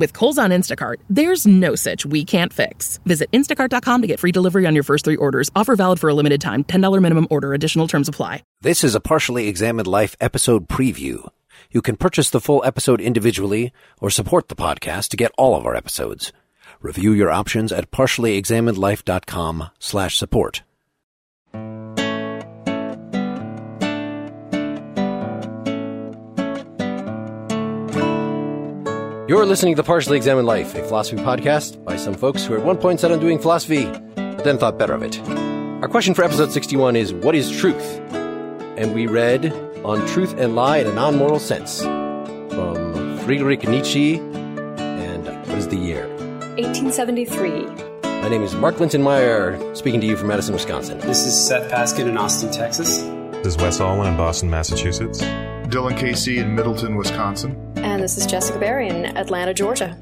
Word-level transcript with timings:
With 0.00 0.14
Kohl's 0.14 0.38
on 0.38 0.48
Instacart, 0.48 0.96
there's 1.10 1.46
no 1.46 1.74
such 1.74 2.06
we 2.06 2.24
can't 2.24 2.54
fix. 2.54 2.98
Visit 3.04 3.30
instacart.com 3.32 4.00
to 4.00 4.08
get 4.08 4.18
free 4.18 4.32
delivery 4.32 4.64
on 4.66 4.74
your 4.74 4.82
first 4.82 5.04
three 5.04 5.16
orders. 5.16 5.50
Offer 5.54 5.76
valid 5.76 6.00
for 6.00 6.08
a 6.08 6.14
limited 6.14 6.40
time. 6.40 6.64
$10 6.64 7.02
minimum 7.02 7.26
order. 7.28 7.52
Additional 7.52 7.86
terms 7.86 8.08
apply. 8.08 8.42
This 8.62 8.82
is 8.82 8.94
a 8.94 9.00
partially 9.00 9.46
examined 9.46 9.86
life 9.86 10.16
episode 10.18 10.68
preview. 10.68 11.28
You 11.70 11.82
can 11.82 11.96
purchase 11.96 12.30
the 12.30 12.40
full 12.40 12.64
episode 12.64 13.02
individually 13.02 13.72
or 14.00 14.08
support 14.08 14.48
the 14.48 14.56
podcast 14.56 15.08
to 15.10 15.18
get 15.18 15.32
all 15.36 15.54
of 15.54 15.66
our 15.66 15.76
episodes. 15.76 16.32
Review 16.80 17.12
your 17.12 17.30
options 17.30 17.70
at 17.70 17.90
partiallyexaminedlife.com 17.90 19.68
slash 19.78 20.16
support. 20.16 20.62
You're 29.30 29.46
listening 29.46 29.76
to 29.76 29.82
The 29.82 29.86
Partially 29.86 30.16
Examined 30.16 30.48
Life, 30.48 30.74
a 30.74 30.82
philosophy 30.82 31.18
podcast 31.18 31.84
by 31.84 31.94
some 31.94 32.14
folks 32.14 32.44
who 32.44 32.56
at 32.56 32.64
one 32.64 32.76
point 32.76 32.98
set 32.98 33.12
on 33.12 33.20
doing 33.20 33.38
philosophy, 33.38 33.84
but 33.84 34.42
then 34.42 34.58
thought 34.58 34.76
better 34.76 34.92
of 34.92 35.04
it. 35.04 35.20
Our 35.82 35.88
question 35.88 36.14
for 36.14 36.24
episode 36.24 36.50
61 36.50 36.96
is, 36.96 37.14
What 37.14 37.36
is 37.36 37.48
truth? 37.48 38.00
And 38.10 38.92
we 38.92 39.06
read 39.06 39.52
On 39.84 40.04
Truth 40.08 40.34
and 40.36 40.56
Lie 40.56 40.78
in 40.78 40.88
a 40.88 40.92
Non-Moral 40.92 41.38
Sense 41.38 41.80
from 41.80 43.18
Friedrich 43.20 43.68
Nietzsche, 43.68 44.16
and 44.16 45.24
what 45.46 45.58
is 45.58 45.68
the 45.68 45.76
year? 45.76 46.08
1873. 46.58 47.66
My 48.02 48.28
name 48.28 48.42
is 48.42 48.56
Mark 48.56 48.78
Linsenmayer, 48.78 49.76
speaking 49.76 50.00
to 50.00 50.08
you 50.08 50.16
from 50.16 50.26
Madison, 50.26 50.54
Wisconsin. 50.54 50.98
This 50.98 51.24
is 51.24 51.40
Seth 51.40 51.70
Paskin 51.70 52.08
in 52.08 52.18
Austin, 52.18 52.50
Texas. 52.50 53.02
This 53.44 53.54
is 53.54 53.56
Wes 53.58 53.78
Alwan 53.78 54.08
in 54.08 54.16
Boston, 54.16 54.50
Massachusetts. 54.50 55.22
Dylan 55.22 55.96
Casey 55.96 56.38
in 56.38 56.52
Middleton, 56.56 56.96
Wisconsin. 56.96 57.69
And 58.00 58.04
this 58.06 58.16
is 58.16 58.24
Jessica 58.24 58.58
Berry 58.58 58.88
in 58.88 59.14
Atlanta, 59.18 59.52
Georgia. 59.52 59.94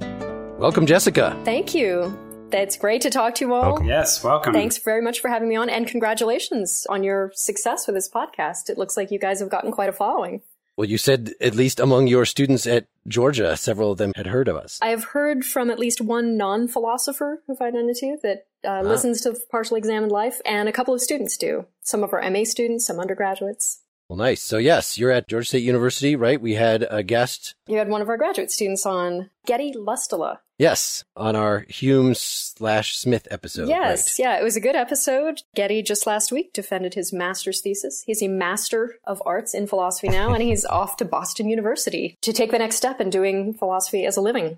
Welcome, 0.57 0.87
Jessica. 0.87 1.37
Thank 1.45 1.75
you. 1.75 2.17
It's 2.53 2.77
great 2.77 3.03
to 3.03 3.11
talk 3.11 3.35
to 3.35 3.45
you 3.45 3.53
all. 3.53 3.63
Welcome. 3.63 3.87
Yes, 3.89 4.23
welcome. 4.23 4.53
Thanks 4.53 4.79
very 4.79 5.03
much 5.03 5.19
for 5.19 5.27
having 5.27 5.49
me 5.49 5.57
on, 5.57 5.69
and 5.69 5.85
congratulations 5.85 6.87
on 6.89 7.03
your 7.03 7.33
success 7.35 7.89
with 7.89 7.97
this 7.97 8.09
podcast. 8.09 8.71
It 8.71 8.79
looks 8.79 8.97
like 8.97 9.11
you 9.11 9.19
guys 9.19 9.41
have 9.41 9.49
gotten 9.49 9.73
quite 9.73 9.89
a 9.89 9.93
following. 9.93 10.43
Well, 10.77 10.89
you 10.89 10.97
said 10.97 11.33
at 11.41 11.57
least 11.57 11.81
among 11.81 12.07
your 12.07 12.25
students 12.25 12.69
at 12.69 12.87
Georgia, 13.09 13.57
several 13.57 13.91
of 13.91 13.99
them 13.99 14.13
had 14.15 14.29
heard 14.29 14.47
of 14.47 14.55
us. 14.55 14.79
I 14.81 14.91
have 14.91 15.07
heard 15.07 15.45
from 15.45 15.69
at 15.69 15.81
least 15.81 16.01
one 16.01 16.37
non 16.37 16.69
philosopher 16.69 17.43
who 17.49 17.57
I 17.61 17.71
known 17.71 17.93
to 17.93 18.17
that 18.23 18.47
uh, 18.65 18.83
listens 18.83 19.23
to 19.23 19.37
Partially 19.51 19.79
Examined 19.79 20.13
Life, 20.13 20.41
and 20.47 20.69
a 20.69 20.73
couple 20.73 20.95
of 20.95 21.01
students 21.01 21.37
do. 21.37 21.67
Some 21.83 22.05
of 22.05 22.13
our 22.13 22.31
MA 22.31 22.45
students, 22.45 22.87
some 22.87 23.01
undergraduates. 23.01 23.81
Well, 24.09 24.17
nice. 24.17 24.43
So, 24.43 24.57
yes, 24.57 24.97
you're 24.99 25.11
at 25.11 25.29
Georgia 25.29 25.47
State 25.47 25.63
University, 25.65 26.17
right? 26.17 26.41
We 26.41 26.55
had 26.55 26.87
a 26.91 27.03
guest, 27.03 27.55
You 27.67 27.77
had 27.77 27.91
one 27.91 28.01
of 28.01 28.09
our 28.09 28.17
graduate 28.17 28.51
students 28.51 28.87
on 28.87 29.29
Getty 29.47 29.75
Lustila. 29.75 30.39
yes, 30.59 31.05
on 31.15 31.37
our 31.37 31.67
Hume 31.69 32.15
slash 32.15 32.97
Smith 32.97 33.29
episode. 33.31 33.69
Yes, 33.69 34.19
right? 34.19 34.25
yeah, 34.25 34.41
it 34.41 34.43
was 34.45 34.57
a 34.57 34.61
good 34.63 34.77
episode. 34.77 35.43
Getty 35.55 35.83
just 35.83 36.07
last 36.07 36.33
week 36.33 36.55
defended 36.55 36.95
his 36.95 37.13
master's 37.13 37.61
thesis. 37.61 38.03
He's 38.07 38.23
a 38.23 38.29
master 38.29 38.95
of 39.05 39.23
arts 39.27 39.53
in 39.53 39.67
philosophy 39.67 40.09
now, 40.09 40.33
and 40.33 40.43
he's 40.43 40.65
off 40.71 40.97
to 40.97 41.05
Boston 41.05 41.51
University 41.51 42.17
to 42.23 42.33
take 42.33 42.51
the 42.51 42.59
next 42.59 42.77
step 42.77 43.03
in 43.03 43.11
doing 43.11 43.53
philosophy 43.53 44.07
as 44.07 44.17
a 44.17 44.23
living. 44.23 44.57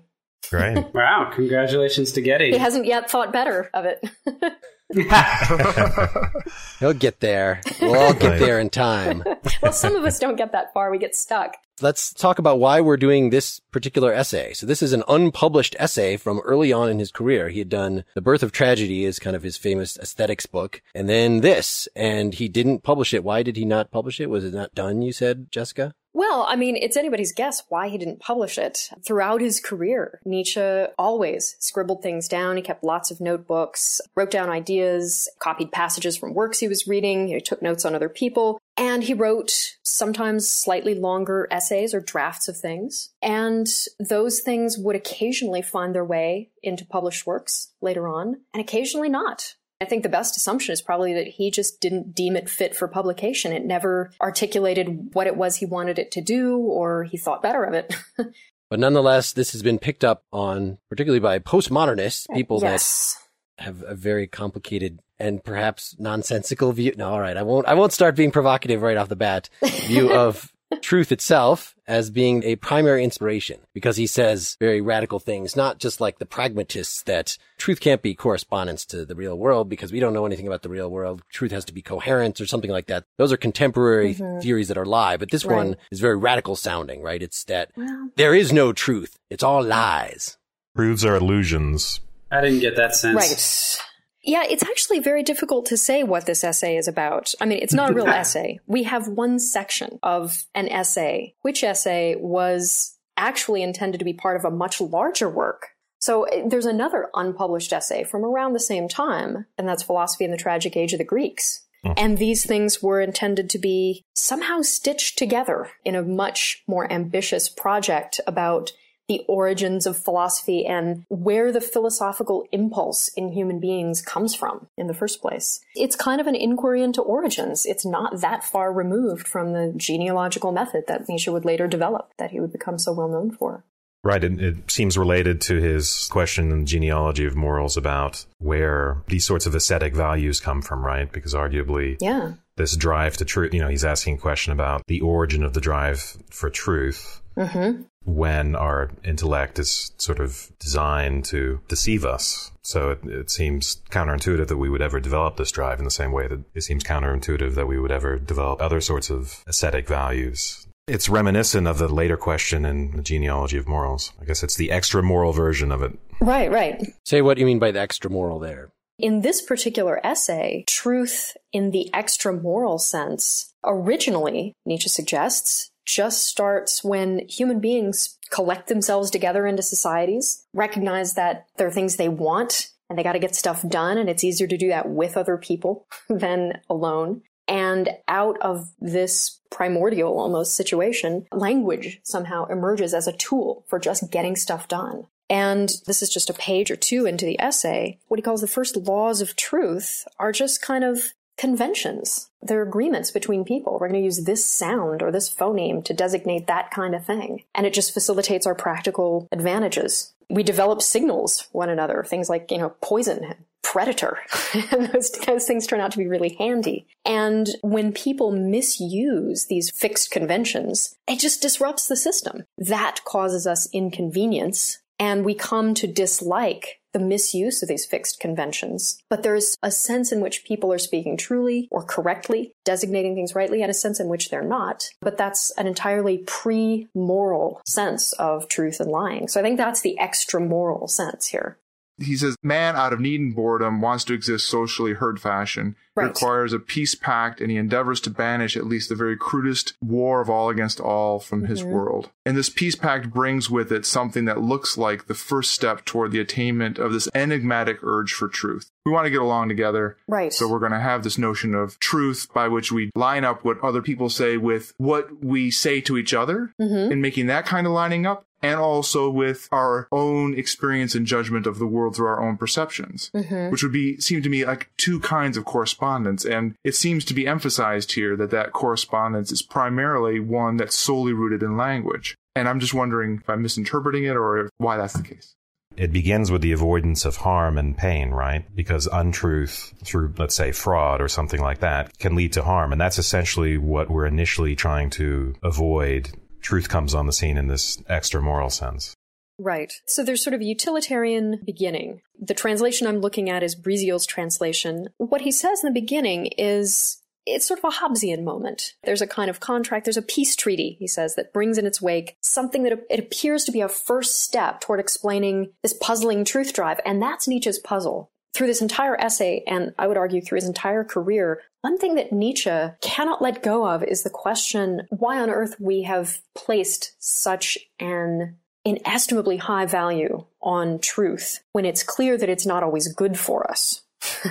Great. 0.49 0.77
Wow, 0.93 1.29
congratulations 1.35 2.13
to 2.13 2.21
Getty. 2.21 2.51
He 2.51 2.57
hasn't 2.57 2.85
yet 2.85 3.11
thought 3.11 3.31
better 3.33 3.69
of 3.73 3.83
it. 3.85 4.01
He'll 6.79 6.93
get 6.93 7.19
there. 7.19 7.61
We'll 7.81 7.99
all 7.99 8.13
get 8.13 8.39
there 8.39 8.59
in 8.59 8.69
time. 8.69 9.23
well, 9.61 9.73
some 9.73 9.95
of 9.95 10.03
us 10.03 10.19
don't 10.19 10.35
get 10.35 10.51
that 10.51 10.73
far. 10.73 10.91
We 10.91 10.97
get 10.97 11.15
stuck. 11.15 11.57
Let's 11.81 12.13
talk 12.13 12.37
about 12.37 12.59
why 12.59 12.81
we're 12.81 12.97
doing 12.97 13.29
this 13.29 13.59
particular 13.71 14.13
essay. 14.13 14.53
So 14.53 14.65
this 14.65 14.83
is 14.83 14.93
an 14.93 15.03
unpublished 15.07 15.75
essay 15.79 16.17
from 16.17 16.39
early 16.41 16.71
on 16.71 16.89
in 16.89 16.99
his 16.99 17.11
career. 17.11 17.49
He 17.49 17.59
had 17.59 17.69
done 17.69 18.03
The 18.13 18.21
Birth 18.21 18.43
of 18.43 18.51
Tragedy 18.51 19.03
is 19.05 19.17
kind 19.17 19.35
of 19.35 19.43
his 19.43 19.57
famous 19.57 19.97
aesthetics 19.97 20.45
book. 20.45 20.81
And 20.93 21.09
then 21.09 21.41
this, 21.41 21.87
and 21.95 22.35
he 22.35 22.47
didn't 22.49 22.83
publish 22.83 23.13
it. 23.13 23.23
Why 23.23 23.41
did 23.41 23.57
he 23.57 23.65
not 23.65 23.91
publish 23.91 24.19
it? 24.19 24.29
Was 24.29 24.43
it 24.43 24.53
not 24.53 24.75
done, 24.75 25.01
you 25.01 25.11
said, 25.11 25.51
Jessica? 25.51 25.95
Well, 26.13 26.45
I 26.47 26.57
mean, 26.57 26.75
it's 26.75 26.97
anybody's 26.97 27.33
guess 27.33 27.63
why 27.69 27.87
he 27.87 27.97
didn't 27.97 28.19
publish 28.19 28.57
it. 28.57 28.89
Throughout 29.01 29.39
his 29.39 29.61
career, 29.61 30.19
Nietzsche 30.25 30.85
always 30.97 31.55
scribbled 31.59 32.03
things 32.03 32.27
down. 32.27 32.57
He 32.57 32.61
kept 32.61 32.83
lots 32.83 33.11
of 33.11 33.21
notebooks, 33.21 34.01
wrote 34.15 34.31
down 34.31 34.49
ideas, 34.49 35.29
copied 35.39 35.71
passages 35.71 36.17
from 36.17 36.33
works 36.33 36.59
he 36.59 36.67
was 36.67 36.87
reading, 36.87 37.27
he 37.27 37.39
took 37.39 37.61
notes 37.61 37.85
on 37.85 37.95
other 37.95 38.09
people, 38.09 38.59
and 38.75 39.03
he 39.03 39.13
wrote 39.13 39.77
sometimes 39.83 40.49
slightly 40.49 40.95
longer 40.95 41.47
essays 41.49 41.93
or 41.93 42.01
drafts 42.01 42.47
of 42.47 42.57
things. 42.57 43.11
And 43.21 43.67
those 43.99 44.41
things 44.41 44.77
would 44.77 44.95
occasionally 44.95 45.61
find 45.61 45.95
their 45.95 46.05
way 46.05 46.49
into 46.61 46.85
published 46.85 47.25
works 47.25 47.69
later 47.81 48.07
on, 48.07 48.41
and 48.53 48.61
occasionally 48.61 49.09
not. 49.09 49.55
I 49.81 49.85
think 49.85 50.03
the 50.03 50.09
best 50.09 50.37
assumption 50.37 50.73
is 50.73 50.81
probably 50.81 51.15
that 51.15 51.27
he 51.27 51.49
just 51.51 51.81
didn't 51.81 52.13
deem 52.13 52.35
it 52.35 52.49
fit 52.49 52.75
for 52.75 52.87
publication. 52.87 53.51
It 53.51 53.65
never 53.65 54.11
articulated 54.21 55.09
what 55.13 55.27
it 55.27 55.35
was 55.35 55.57
he 55.57 55.65
wanted 55.65 55.97
it 55.97 56.11
to 56.11 56.21
do, 56.21 56.57
or 56.57 57.03
he 57.03 57.17
thought 57.17 57.41
better 57.41 57.63
of 57.63 57.73
it. 57.73 57.95
But 58.71 58.79
nonetheless, 58.79 59.33
this 59.33 59.51
has 59.51 59.61
been 59.61 59.79
picked 59.79 60.05
up 60.05 60.23
on, 60.31 60.77
particularly 60.89 61.19
by 61.19 61.39
postmodernists, 61.39 62.29
uh, 62.29 62.33
people 62.33 62.59
yes. 62.61 63.17
that 63.57 63.65
have 63.65 63.83
a 63.85 63.93
very 63.93 64.27
complicated 64.27 65.01
and 65.19 65.43
perhaps 65.43 65.93
nonsensical 65.99 66.71
view. 66.71 66.93
No, 66.95 67.09
all 67.09 67.19
right. 67.19 67.35
I 67.35 67.43
won't, 67.43 67.67
I 67.67 67.73
won't 67.73 67.91
start 67.91 68.15
being 68.15 68.31
provocative 68.31 68.81
right 68.81 68.95
off 68.95 69.09
the 69.09 69.17
bat 69.17 69.49
view 69.61 70.13
of 70.17 70.53
truth 70.81 71.11
itself 71.11 71.75
as 71.87 72.09
being 72.09 72.43
a 72.43 72.55
primary 72.55 73.03
inspiration 73.03 73.59
because 73.73 73.97
he 73.97 74.07
says 74.07 74.55
very 74.59 74.81
radical 74.81 75.19
things, 75.19 75.55
not 75.55 75.79
just 75.79 75.99
like 75.99 76.19
the 76.19 76.25
pragmatists 76.25 77.03
that 77.03 77.37
truth 77.57 77.79
can't 77.79 78.01
be 78.01 78.15
correspondence 78.15 78.85
to 78.85 79.05
the 79.05 79.15
real 79.15 79.37
world 79.37 79.69
because 79.69 79.91
we 79.91 79.99
don't 79.99 80.13
know 80.13 80.25
anything 80.25 80.47
about 80.47 80.61
the 80.61 80.69
real 80.69 80.89
world. 80.89 81.21
Truth 81.31 81.51
has 81.51 81.65
to 81.65 81.73
be 81.73 81.81
coherent 81.81 82.39
or 82.39 82.45
something 82.45 82.71
like 82.71 82.87
that. 82.87 83.03
Those 83.17 83.31
are 83.31 83.37
contemporary 83.37 84.15
mm-hmm. 84.15 84.39
theories 84.39 84.69
that 84.69 84.77
are 84.77 84.85
lie, 84.85 85.17
but 85.17 85.31
this 85.31 85.45
one 85.45 85.75
is 85.91 85.99
very 85.99 86.17
radical 86.17 86.55
sounding, 86.55 87.01
right? 87.01 87.21
It's 87.21 87.43
that 87.45 87.71
Well, 87.75 88.09
there 88.15 88.33
is 88.33 88.53
no 88.53 88.73
truth. 88.73 89.17
It's 89.29 89.43
all 89.43 89.63
lies. 89.63 90.37
Truths 90.75 91.03
are 91.03 91.15
illusions. 91.15 91.99
I 92.31 92.39
didn't 92.39 92.61
get 92.61 92.77
that 92.77 92.95
sense. 92.95 93.15
right. 93.15 93.90
Yeah, 94.23 94.43
it's 94.47 94.63
actually 94.63 94.99
very 94.99 95.23
difficult 95.23 95.65
to 95.67 95.77
say 95.77 96.03
what 96.03 96.25
this 96.25 96.43
essay 96.43 96.77
is 96.77 96.87
about. 96.87 97.33
I 97.41 97.45
mean, 97.45 97.59
it's 97.61 97.73
not 97.73 97.91
a 97.91 97.93
real 97.93 98.07
essay. 98.07 98.59
We 98.67 98.83
have 98.83 99.07
one 99.07 99.39
section 99.39 99.99
of 100.03 100.45
an 100.53 100.69
essay, 100.69 101.35
which 101.41 101.63
essay 101.63 102.15
was 102.19 102.97
actually 103.17 103.63
intended 103.63 103.99
to 103.99 104.05
be 104.05 104.13
part 104.13 104.37
of 104.37 104.45
a 104.45 104.51
much 104.51 104.79
larger 104.79 105.29
work. 105.29 105.69
So 105.99 106.23
eh, 106.23 106.43
there's 106.47 106.65
another 106.65 107.09
unpublished 107.13 107.73
essay 107.73 108.03
from 108.03 108.23
around 108.23 108.53
the 108.53 108.59
same 108.59 108.87
time, 108.87 109.45
and 109.57 109.67
that's 109.67 109.83
Philosophy 109.83 110.25
in 110.25 110.31
the 110.31 110.37
Tragic 110.37 110.75
Age 110.77 110.93
of 110.93 110.99
the 110.99 111.05
Greeks. 111.05 111.63
And 111.97 112.19
these 112.19 112.45
things 112.45 112.83
were 112.83 113.01
intended 113.01 113.49
to 113.49 113.57
be 113.57 114.05
somehow 114.13 114.61
stitched 114.61 115.17
together 115.17 115.71
in 115.83 115.95
a 115.95 116.03
much 116.03 116.63
more 116.67 116.91
ambitious 116.91 117.49
project 117.49 118.21
about 118.27 118.71
the 119.07 119.25
origins 119.27 119.85
of 119.85 119.97
philosophy 119.97 120.65
and 120.65 121.05
where 121.09 121.51
the 121.51 121.59
philosophical 121.59 122.45
impulse 122.51 123.09
in 123.09 123.33
human 123.33 123.59
beings 123.59 124.01
comes 124.01 124.33
from 124.33 124.67
in 124.77 124.87
the 124.87 124.93
first 124.93 125.21
place. 125.21 125.59
It's 125.75 125.95
kind 125.95 126.21
of 126.21 126.27
an 126.27 126.35
inquiry 126.35 126.81
into 126.81 127.01
origins. 127.01 127.65
It's 127.65 127.85
not 127.85 128.21
that 128.21 128.43
far 128.43 128.71
removed 128.71 129.27
from 129.27 129.53
the 129.53 129.73
genealogical 129.75 130.51
method 130.51 130.85
that 130.87 131.09
Nietzsche 131.09 131.29
would 131.29 131.45
later 131.45 131.67
develop, 131.67 132.11
that 132.17 132.31
he 132.31 132.39
would 132.39 132.53
become 132.53 132.77
so 132.77 132.93
well 132.93 133.09
known 133.09 133.31
for. 133.31 133.63
Right. 134.03 134.23
It, 134.23 134.41
it 134.41 134.71
seems 134.71 134.97
related 134.97 135.41
to 135.41 135.57
his 135.57 136.07
question 136.09 136.51
in 136.51 136.61
the 136.61 136.65
genealogy 136.65 137.25
of 137.25 137.35
morals 137.35 137.77
about 137.77 138.25
where 138.39 139.03
these 139.07 139.25
sorts 139.25 139.45
of 139.45 139.53
aesthetic 139.53 139.93
values 139.93 140.39
come 140.39 140.61
from, 140.63 140.83
right? 140.83 141.11
Because 141.11 141.35
arguably 141.35 141.97
Yeah. 142.01 142.33
this 142.55 142.75
drive 142.75 143.17
to 143.17 143.25
truth, 143.25 143.53
you 143.53 143.59
know, 143.59 143.67
he's 143.67 143.85
asking 143.85 144.15
a 144.15 144.19
question 144.19 144.53
about 144.53 144.81
the 144.87 145.01
origin 145.01 145.43
of 145.43 145.53
the 145.53 145.61
drive 145.61 146.17
for 146.31 146.49
truth 146.49 147.20
Mm-hmm. 147.37 147.83
when 148.03 148.55
our 148.55 148.91
intellect 149.05 149.57
is 149.57 149.91
sort 149.97 150.19
of 150.19 150.51
designed 150.59 151.23
to 151.25 151.61
deceive 151.67 152.03
us. 152.03 152.51
So 152.61 152.91
it, 152.91 152.99
it 153.05 153.31
seems 153.31 153.81
counterintuitive 153.89 154.47
that 154.47 154.57
we 154.57 154.69
would 154.69 154.81
ever 154.81 154.99
develop 154.99 155.37
this 155.37 155.51
drive 155.51 155.79
in 155.79 155.85
the 155.85 155.91
same 155.91 156.11
way 156.11 156.27
that 156.27 156.43
it 156.53 156.61
seems 156.61 156.83
counterintuitive 156.83 157.55
that 157.55 157.67
we 157.67 157.79
would 157.79 157.91
ever 157.91 158.19
develop 158.19 158.61
other 158.61 158.81
sorts 158.81 159.09
of 159.09 159.43
aesthetic 159.47 159.87
values. 159.87 160.67
It's 160.87 161.07
reminiscent 161.07 161.67
of 161.67 161.77
the 161.77 161.87
later 161.87 162.17
question 162.17 162.65
in 162.65 162.97
the 162.97 163.01
genealogy 163.01 163.57
of 163.57 163.67
morals. 163.67 164.11
I 164.19 164.25
guess 164.25 164.43
it's 164.43 164.55
the 164.55 164.71
extra 164.71 165.01
moral 165.01 165.31
version 165.31 165.71
of 165.71 165.81
it. 165.81 165.97
Right, 166.19 166.51
right. 166.51 166.83
Say 167.05 167.21
what 167.21 167.37
you 167.37 167.45
mean 167.45 167.59
by 167.59 167.71
the 167.71 167.79
extra 167.79 168.11
moral 168.11 168.39
there. 168.39 168.71
In 168.99 169.21
this 169.21 169.41
particular 169.41 169.99
essay, 170.05 170.63
truth 170.67 171.35
in 171.53 171.71
the 171.71 171.91
extra 171.93 172.33
moral 172.33 172.77
sense, 172.77 173.53
originally, 173.63 174.53
Nietzsche 174.65 174.89
suggests, 174.89 175.70
just 175.91 176.23
starts 176.25 176.83
when 176.83 177.27
human 177.27 177.59
beings 177.59 178.17
collect 178.29 178.67
themselves 178.67 179.11
together 179.11 179.45
into 179.45 179.61
societies, 179.61 180.45
recognize 180.53 181.15
that 181.15 181.47
there 181.57 181.67
are 181.67 181.71
things 181.71 181.97
they 181.97 182.07
want 182.07 182.69
and 182.89 182.97
they 182.97 183.03
got 183.03 183.13
to 183.13 183.19
get 183.19 183.35
stuff 183.35 183.67
done, 183.67 183.97
and 183.97 184.09
it's 184.09 184.23
easier 184.23 184.47
to 184.47 184.57
do 184.57 184.69
that 184.69 184.89
with 184.89 185.17
other 185.17 185.37
people 185.37 185.85
than 186.09 186.59
alone. 186.69 187.21
And 187.47 187.89
out 188.07 188.37
of 188.41 188.69
this 188.79 189.39
primordial 189.49 190.17
almost 190.17 190.55
situation, 190.55 191.25
language 191.33 191.99
somehow 192.03 192.45
emerges 192.45 192.93
as 192.93 193.07
a 193.07 193.17
tool 193.17 193.65
for 193.67 193.79
just 193.79 194.11
getting 194.11 194.35
stuff 194.35 194.67
done. 194.67 195.07
And 195.29 195.69
this 195.87 196.01
is 196.01 196.09
just 196.09 196.29
a 196.29 196.33
page 196.33 196.71
or 196.71 196.75
two 196.75 197.05
into 197.05 197.25
the 197.25 197.39
essay. 197.41 197.99
What 198.07 198.17
he 198.17 198.21
calls 198.21 198.41
the 198.41 198.47
first 198.47 198.75
laws 198.75 199.21
of 199.21 199.35
truth 199.35 200.05
are 200.19 200.31
just 200.31 200.61
kind 200.61 200.83
of 200.83 201.13
conventions. 201.41 202.29
They're 202.43 202.61
agreements 202.61 203.09
between 203.09 203.43
people. 203.43 203.73
We're 203.73 203.89
going 203.89 203.99
to 203.99 204.05
use 204.05 204.25
this 204.25 204.45
sound 204.45 205.01
or 205.01 205.11
this 205.11 205.33
phoneme 205.33 205.83
to 205.85 205.93
designate 205.93 206.45
that 206.45 206.69
kind 206.69 206.93
of 206.93 207.03
thing. 207.03 207.43
And 207.55 207.65
it 207.65 207.73
just 207.73 207.95
facilitates 207.95 208.45
our 208.45 208.53
practical 208.53 209.27
advantages. 209.31 210.13
We 210.29 210.43
develop 210.43 210.83
signals 210.83 211.47
one 211.51 211.69
another, 211.69 212.03
things 212.03 212.29
like, 212.29 212.51
you 212.51 212.59
know, 212.59 212.75
poison, 212.83 213.33
predator. 213.63 214.19
and 214.71 214.89
those, 214.93 215.09
those 215.25 215.45
things 215.45 215.65
turn 215.65 215.81
out 215.81 215.91
to 215.93 215.97
be 215.97 216.07
really 216.07 216.35
handy. 216.35 216.85
And 217.05 217.49
when 217.63 217.91
people 217.91 218.31
misuse 218.31 219.47
these 219.47 219.71
fixed 219.71 220.11
conventions, 220.11 220.95
it 221.07 221.19
just 221.19 221.41
disrupts 221.41 221.87
the 221.87 221.95
system. 221.95 222.43
That 222.59 223.03
causes 223.03 223.47
us 223.47 223.67
inconvenience 223.73 224.77
and 224.99 225.25
we 225.25 225.33
come 225.33 225.73
to 225.73 225.87
dislike 225.87 226.80
the 226.93 226.99
misuse 226.99 227.61
of 227.61 227.69
these 227.69 227.85
fixed 227.85 228.19
conventions. 228.19 229.01
But 229.09 229.23
there's 229.23 229.57
a 229.63 229.71
sense 229.71 230.11
in 230.11 230.21
which 230.21 230.43
people 230.43 230.71
are 230.73 230.77
speaking 230.77 231.17
truly 231.17 231.67
or 231.71 231.83
correctly, 231.83 232.53
designating 232.65 233.15
things 233.15 233.35
rightly, 233.35 233.61
and 233.61 233.71
a 233.71 233.73
sense 233.73 233.99
in 233.99 234.09
which 234.09 234.29
they're 234.29 234.41
not. 234.41 234.89
But 235.01 235.17
that's 235.17 235.51
an 235.51 235.67
entirely 235.67 236.19
pre 236.19 236.87
moral 236.93 237.61
sense 237.65 238.13
of 238.13 238.47
truth 238.47 238.79
and 238.79 238.91
lying. 238.91 239.27
So 239.27 239.39
I 239.39 239.43
think 239.43 239.57
that's 239.57 239.81
the 239.81 239.97
extra 239.99 240.39
moral 240.39 240.87
sense 240.87 241.27
here 241.27 241.57
he 242.03 242.15
says 242.15 242.35
man 242.43 242.75
out 242.75 242.93
of 242.93 242.99
need 242.99 243.19
and 243.19 243.35
boredom 243.35 243.81
wants 243.81 244.03
to 244.03 244.13
exist 244.13 244.47
socially 244.47 244.93
herd 244.93 245.19
fashion 245.19 245.75
right. 245.95 246.07
requires 246.07 246.53
a 246.53 246.59
peace 246.59 246.95
pact 246.95 247.41
and 247.41 247.51
he 247.51 247.57
endeavors 247.57 247.99
to 247.99 248.09
banish 248.09 248.55
at 248.55 248.65
least 248.65 248.89
the 248.89 248.95
very 248.95 249.17
crudest 249.17 249.73
war 249.81 250.21
of 250.21 250.29
all 250.29 250.49
against 250.49 250.79
all 250.79 251.19
from 251.19 251.41
mm-hmm. 251.41 251.49
his 251.49 251.63
world 251.63 252.09
and 252.25 252.37
this 252.37 252.49
peace 252.49 252.75
pact 252.75 253.09
brings 253.11 253.49
with 253.49 253.71
it 253.71 253.85
something 253.85 254.25
that 254.25 254.41
looks 254.41 254.77
like 254.77 255.07
the 255.07 255.13
first 255.13 255.51
step 255.51 255.85
toward 255.85 256.11
the 256.11 256.19
attainment 256.19 256.77
of 256.77 256.93
this 256.93 257.09
enigmatic 257.13 257.77
urge 257.83 258.13
for 258.13 258.27
truth 258.27 258.71
we 258.85 258.91
want 258.91 259.05
to 259.05 259.11
get 259.11 259.21
along 259.21 259.47
together 259.47 259.97
right 260.07 260.33
so 260.33 260.47
we're 260.47 260.59
going 260.59 260.71
to 260.71 260.79
have 260.79 261.03
this 261.03 261.17
notion 261.17 261.53
of 261.53 261.79
truth 261.79 262.27
by 262.33 262.47
which 262.47 262.71
we 262.71 262.89
line 262.95 263.23
up 263.23 263.43
what 263.43 263.59
other 263.61 263.81
people 263.81 264.09
say 264.09 264.37
with 264.37 264.73
what 264.77 265.23
we 265.23 265.51
say 265.51 265.81
to 265.81 265.97
each 265.97 266.13
other 266.13 266.53
mm-hmm. 266.59 266.91
and 266.91 267.01
making 267.01 267.27
that 267.27 267.45
kind 267.45 267.67
of 267.67 267.73
lining 267.73 268.05
up 268.05 268.25
and 268.41 268.59
also 268.59 269.09
with 269.09 269.47
our 269.51 269.87
own 269.91 270.37
experience 270.37 270.95
and 270.95 271.05
judgment 271.05 271.45
of 271.45 271.59
the 271.59 271.67
world 271.67 271.95
through 271.95 272.07
our 272.07 272.21
own 272.21 272.37
perceptions, 272.37 273.11
mm-hmm. 273.13 273.49
which 273.49 273.63
would 273.63 273.71
be 273.71 273.99
seem 273.99 274.21
to 274.21 274.29
me 274.29 274.45
like 274.45 274.71
two 274.77 274.99
kinds 274.99 275.37
of 275.37 275.45
correspondence. 275.45 276.25
And 276.25 276.55
it 276.63 276.75
seems 276.75 277.05
to 277.05 277.13
be 277.13 277.27
emphasized 277.27 277.93
here 277.93 278.15
that 278.15 278.31
that 278.31 278.53
correspondence 278.53 279.31
is 279.31 279.41
primarily 279.41 280.19
one 280.19 280.57
that's 280.57 280.77
solely 280.77 281.13
rooted 281.13 281.43
in 281.43 281.57
language. 281.57 282.15
And 282.35 282.47
I'm 282.47 282.59
just 282.59 282.73
wondering 282.73 283.19
if 283.21 283.29
I'm 283.29 283.41
misinterpreting 283.41 284.05
it 284.05 284.15
or 284.15 284.49
why 284.57 284.77
that's 284.77 284.93
the 284.93 285.03
case. 285.03 285.35
It 285.77 285.93
begins 285.93 286.31
with 286.31 286.41
the 286.41 286.51
avoidance 286.51 287.05
of 287.05 287.17
harm 287.17 287.57
and 287.57 287.77
pain, 287.77 288.11
right? 288.11 288.45
Because 288.53 288.87
untruth 288.91 289.73
through, 289.83 290.13
let's 290.17 290.35
say, 290.35 290.51
fraud 290.51 291.01
or 291.01 291.07
something 291.07 291.39
like 291.39 291.59
that 291.59 291.97
can 291.97 292.15
lead 292.15 292.33
to 292.33 292.43
harm. 292.43 292.71
And 292.73 292.81
that's 292.81 292.99
essentially 292.99 293.57
what 293.57 293.89
we're 293.89 294.05
initially 294.05 294.55
trying 294.55 294.89
to 294.91 295.33
avoid 295.43 296.11
truth 296.41 296.69
comes 296.69 296.93
on 296.93 297.05
the 297.05 297.13
scene 297.13 297.37
in 297.37 297.47
this 297.47 297.81
extra 297.87 298.21
moral 298.21 298.49
sense. 298.49 298.95
Right. 299.39 299.73
So 299.87 300.03
there's 300.03 300.23
sort 300.23 300.35
of 300.35 300.41
a 300.41 300.45
utilitarian 300.45 301.41
beginning. 301.43 302.01
The 302.19 302.33
translation 302.33 302.85
I'm 302.85 302.99
looking 302.99 303.29
at 303.29 303.41
is 303.41 303.55
Breazeale's 303.55 304.05
translation. 304.05 304.89
What 304.97 305.21
he 305.21 305.31
says 305.31 305.63
in 305.63 305.73
the 305.73 305.79
beginning 305.79 306.27
is 306.37 307.01
it's 307.25 307.45
sort 307.45 307.59
of 307.59 307.65
a 307.65 307.77
Hobbesian 307.77 308.23
moment. 308.23 308.73
There's 308.83 309.01
a 309.01 309.07
kind 309.07 309.29
of 309.29 309.39
contract, 309.39 309.85
there's 309.85 309.97
a 309.97 310.01
peace 310.01 310.35
treaty, 310.35 310.75
he 310.79 310.87
says, 310.87 311.15
that 311.15 311.33
brings 311.33 311.57
in 311.57 311.65
its 311.65 311.81
wake 311.81 312.17
something 312.21 312.63
that 312.63 312.85
it 312.89 312.99
appears 312.99 313.43
to 313.45 313.51
be 313.51 313.61
a 313.61 313.69
first 313.69 314.21
step 314.21 314.61
toward 314.61 314.79
explaining 314.79 315.51
this 315.63 315.73
puzzling 315.73 316.25
truth 316.25 316.53
drive. 316.53 316.79
And 316.85 317.01
that's 317.01 317.27
Nietzsche's 317.27 317.59
puzzle 317.59 318.11
through 318.33 318.47
this 318.47 318.61
entire 318.61 318.99
essay, 318.99 319.43
and 319.45 319.73
I 319.77 319.87
would 319.87 319.97
argue 319.97 320.21
through 320.21 320.37
his 320.37 320.47
entire 320.47 320.83
career, 320.83 321.41
one 321.61 321.77
thing 321.77 321.95
that 321.95 322.13
Nietzsche 322.13 322.69
cannot 322.81 323.21
let 323.21 323.43
go 323.43 323.67
of 323.67 323.83
is 323.83 324.03
the 324.03 324.09
question 324.09 324.87
why 324.89 325.19
on 325.19 325.29
earth 325.29 325.55
we 325.59 325.83
have 325.83 326.19
placed 326.33 326.93
such 326.99 327.57
an 327.79 328.37
inestimably 328.65 329.37
high 329.37 329.65
value 329.65 330.25
on 330.41 330.79
truth 330.79 331.39
when 331.51 331.65
it's 331.65 331.83
clear 331.83 332.17
that 332.17 332.29
it's 332.29 332.45
not 332.45 332.63
always 332.63 332.93
good 332.93 333.19
for 333.19 333.49
us. 333.49 333.81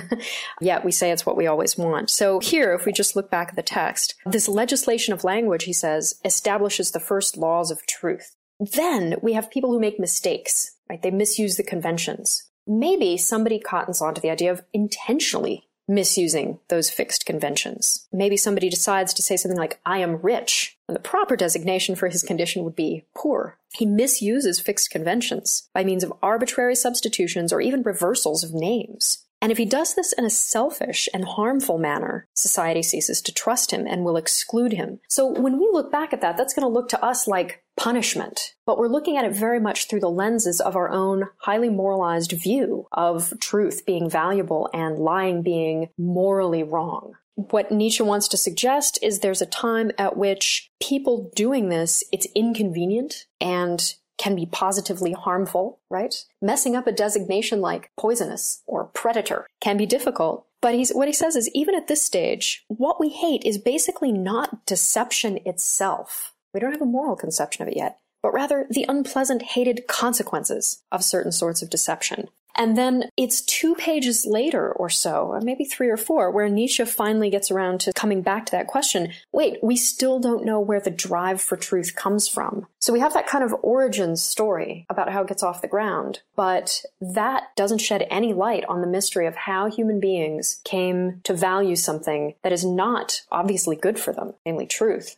Yet 0.61 0.83
we 0.83 0.91
say 0.91 1.11
it's 1.11 1.25
what 1.25 1.37
we 1.37 1.47
always 1.47 1.77
want. 1.77 2.09
So 2.09 2.39
here, 2.39 2.73
if 2.73 2.85
we 2.85 2.91
just 2.91 3.15
look 3.15 3.29
back 3.29 3.49
at 3.49 3.55
the 3.55 3.61
text, 3.61 4.15
this 4.25 4.49
legislation 4.49 5.13
of 5.13 5.23
language, 5.23 5.63
he 5.63 5.73
says, 5.73 6.15
establishes 6.25 6.91
the 6.91 6.99
first 6.99 7.37
laws 7.37 7.71
of 7.71 7.85
truth. 7.85 8.35
Then 8.59 9.15
we 9.21 9.33
have 9.33 9.49
people 9.49 9.71
who 9.71 9.79
make 9.79 9.99
mistakes, 9.99 10.75
right? 10.89 11.01
They 11.01 11.11
misuse 11.11 11.55
the 11.55 11.63
conventions 11.63 12.50
maybe 12.79 13.17
somebody 13.17 13.59
cottons 13.59 14.01
onto 14.01 14.21
the 14.21 14.29
idea 14.29 14.51
of 14.51 14.63
intentionally 14.73 15.67
misusing 15.87 16.59
those 16.69 16.89
fixed 16.89 17.25
conventions. 17.25 18.07
Maybe 18.13 18.37
somebody 18.37 18.69
decides 18.69 19.13
to 19.13 19.21
say 19.21 19.35
something 19.35 19.59
like, 19.59 19.79
I 19.85 19.97
am 19.97 20.21
rich, 20.21 20.77
and 20.87 20.95
the 20.95 21.01
proper 21.01 21.35
designation 21.35 21.95
for 21.95 22.07
his 22.07 22.23
condition 22.23 22.63
would 22.63 22.75
be 22.75 23.05
poor. 23.15 23.57
He 23.73 23.85
misuses 23.85 24.59
fixed 24.59 24.89
conventions 24.89 25.69
by 25.73 25.83
means 25.83 26.03
of 26.03 26.13
arbitrary 26.23 26.75
substitutions 26.75 27.51
or 27.51 27.61
even 27.61 27.83
reversals 27.83 28.43
of 28.43 28.53
names. 28.53 29.25
And 29.41 29.51
if 29.51 29.57
he 29.57 29.65
does 29.65 29.95
this 29.95 30.13
in 30.13 30.23
a 30.23 30.29
selfish 30.29 31.09
and 31.13 31.25
harmful 31.25 31.79
manner, 31.79 32.27
society 32.35 32.83
ceases 32.83 33.21
to 33.23 33.33
trust 33.33 33.71
him 33.71 33.87
and 33.87 34.05
will 34.05 34.15
exclude 34.15 34.71
him. 34.71 34.99
So 35.09 35.27
when 35.27 35.57
we 35.57 35.67
look 35.71 35.91
back 35.91 36.13
at 36.13 36.21
that, 36.21 36.37
that's 36.37 36.53
going 36.53 36.63
to 36.63 36.73
look 36.73 36.89
to 36.89 37.03
us 37.03 37.27
like 37.27 37.63
punishment. 37.75 38.53
But 38.67 38.77
we're 38.77 38.87
looking 38.87 39.17
at 39.17 39.25
it 39.25 39.35
very 39.35 39.59
much 39.59 39.87
through 39.87 40.01
the 40.01 40.09
lenses 40.09 40.61
of 40.61 40.75
our 40.75 40.89
own 40.91 41.29
highly 41.39 41.69
moralized 41.69 42.33
view 42.33 42.85
of 42.91 43.33
truth 43.39 43.83
being 43.85 44.07
valuable 44.07 44.69
and 44.73 44.99
lying 44.99 45.41
being 45.41 45.89
morally 45.97 46.61
wrong. 46.61 47.13
What 47.35 47.71
Nietzsche 47.71 48.03
wants 48.03 48.27
to 48.29 48.37
suggest 48.37 48.99
is 49.01 49.19
there's 49.19 49.41
a 49.41 49.47
time 49.47 49.91
at 49.97 50.17
which 50.17 50.69
people 50.79 51.31
doing 51.35 51.69
this, 51.69 52.03
it's 52.11 52.27
inconvenient 52.35 53.25
and 53.39 53.81
can 54.21 54.35
be 54.35 54.45
positively 54.45 55.13
harmful, 55.13 55.79
right? 55.89 56.13
Messing 56.43 56.75
up 56.75 56.85
a 56.85 56.91
designation 56.91 57.59
like 57.59 57.89
poisonous 57.97 58.61
or 58.67 58.85
predator 58.85 59.47
can 59.61 59.77
be 59.77 59.87
difficult. 59.87 60.45
But 60.61 60.75
he's, 60.75 60.91
what 60.91 61.07
he 61.07 61.13
says 61.13 61.35
is 61.35 61.49
even 61.55 61.73
at 61.73 61.87
this 61.87 62.03
stage, 62.03 62.63
what 62.67 62.99
we 62.99 63.09
hate 63.09 63.41
is 63.43 63.57
basically 63.57 64.11
not 64.11 64.67
deception 64.67 65.39
itself. 65.43 66.35
We 66.53 66.59
don't 66.59 66.71
have 66.71 66.83
a 66.83 66.85
moral 66.85 67.15
conception 67.15 67.63
of 67.63 67.69
it 67.69 67.77
yet, 67.77 67.97
but 68.21 68.33
rather 68.33 68.67
the 68.69 68.85
unpleasant, 68.87 69.41
hated 69.41 69.87
consequences 69.87 70.83
of 70.91 71.03
certain 71.03 71.31
sorts 71.31 71.61
of 71.61 71.69
deception. 71.69 72.27
And 72.55 72.77
then 72.77 73.09
it's 73.17 73.41
two 73.41 73.75
pages 73.75 74.25
later 74.25 74.71
or 74.71 74.89
so, 74.89 75.27
or 75.27 75.41
maybe 75.41 75.63
three 75.63 75.89
or 75.89 75.97
four, 75.97 76.31
where 76.31 76.49
Nietzsche 76.49 76.83
finally 76.85 77.29
gets 77.29 77.51
around 77.51 77.79
to 77.81 77.93
coming 77.93 78.21
back 78.21 78.45
to 78.45 78.51
that 78.51 78.67
question. 78.67 79.13
Wait, 79.31 79.57
we 79.63 79.75
still 79.75 80.19
don't 80.19 80.45
know 80.45 80.59
where 80.59 80.79
the 80.79 80.91
drive 80.91 81.41
for 81.41 81.55
truth 81.55 81.95
comes 81.95 82.27
from. 82.27 82.67
So 82.79 82.91
we 82.93 82.99
have 82.99 83.13
that 83.13 83.27
kind 83.27 83.43
of 83.43 83.55
origin 83.61 84.15
story 84.15 84.85
about 84.89 85.11
how 85.11 85.21
it 85.21 85.27
gets 85.27 85.43
off 85.43 85.61
the 85.61 85.67
ground, 85.67 86.21
but 86.35 86.83
that 86.99 87.55
doesn't 87.55 87.79
shed 87.79 88.07
any 88.09 88.33
light 88.33 88.65
on 88.65 88.81
the 88.81 88.87
mystery 88.87 89.27
of 89.27 89.35
how 89.35 89.69
human 89.69 89.99
beings 89.99 90.61
came 90.63 91.21
to 91.23 91.33
value 91.33 91.75
something 91.75 92.35
that 92.43 92.51
is 92.51 92.65
not 92.65 93.21
obviously 93.31 93.75
good 93.75 93.97
for 93.99 94.11
them, 94.11 94.33
namely 94.45 94.65
truth. 94.65 95.17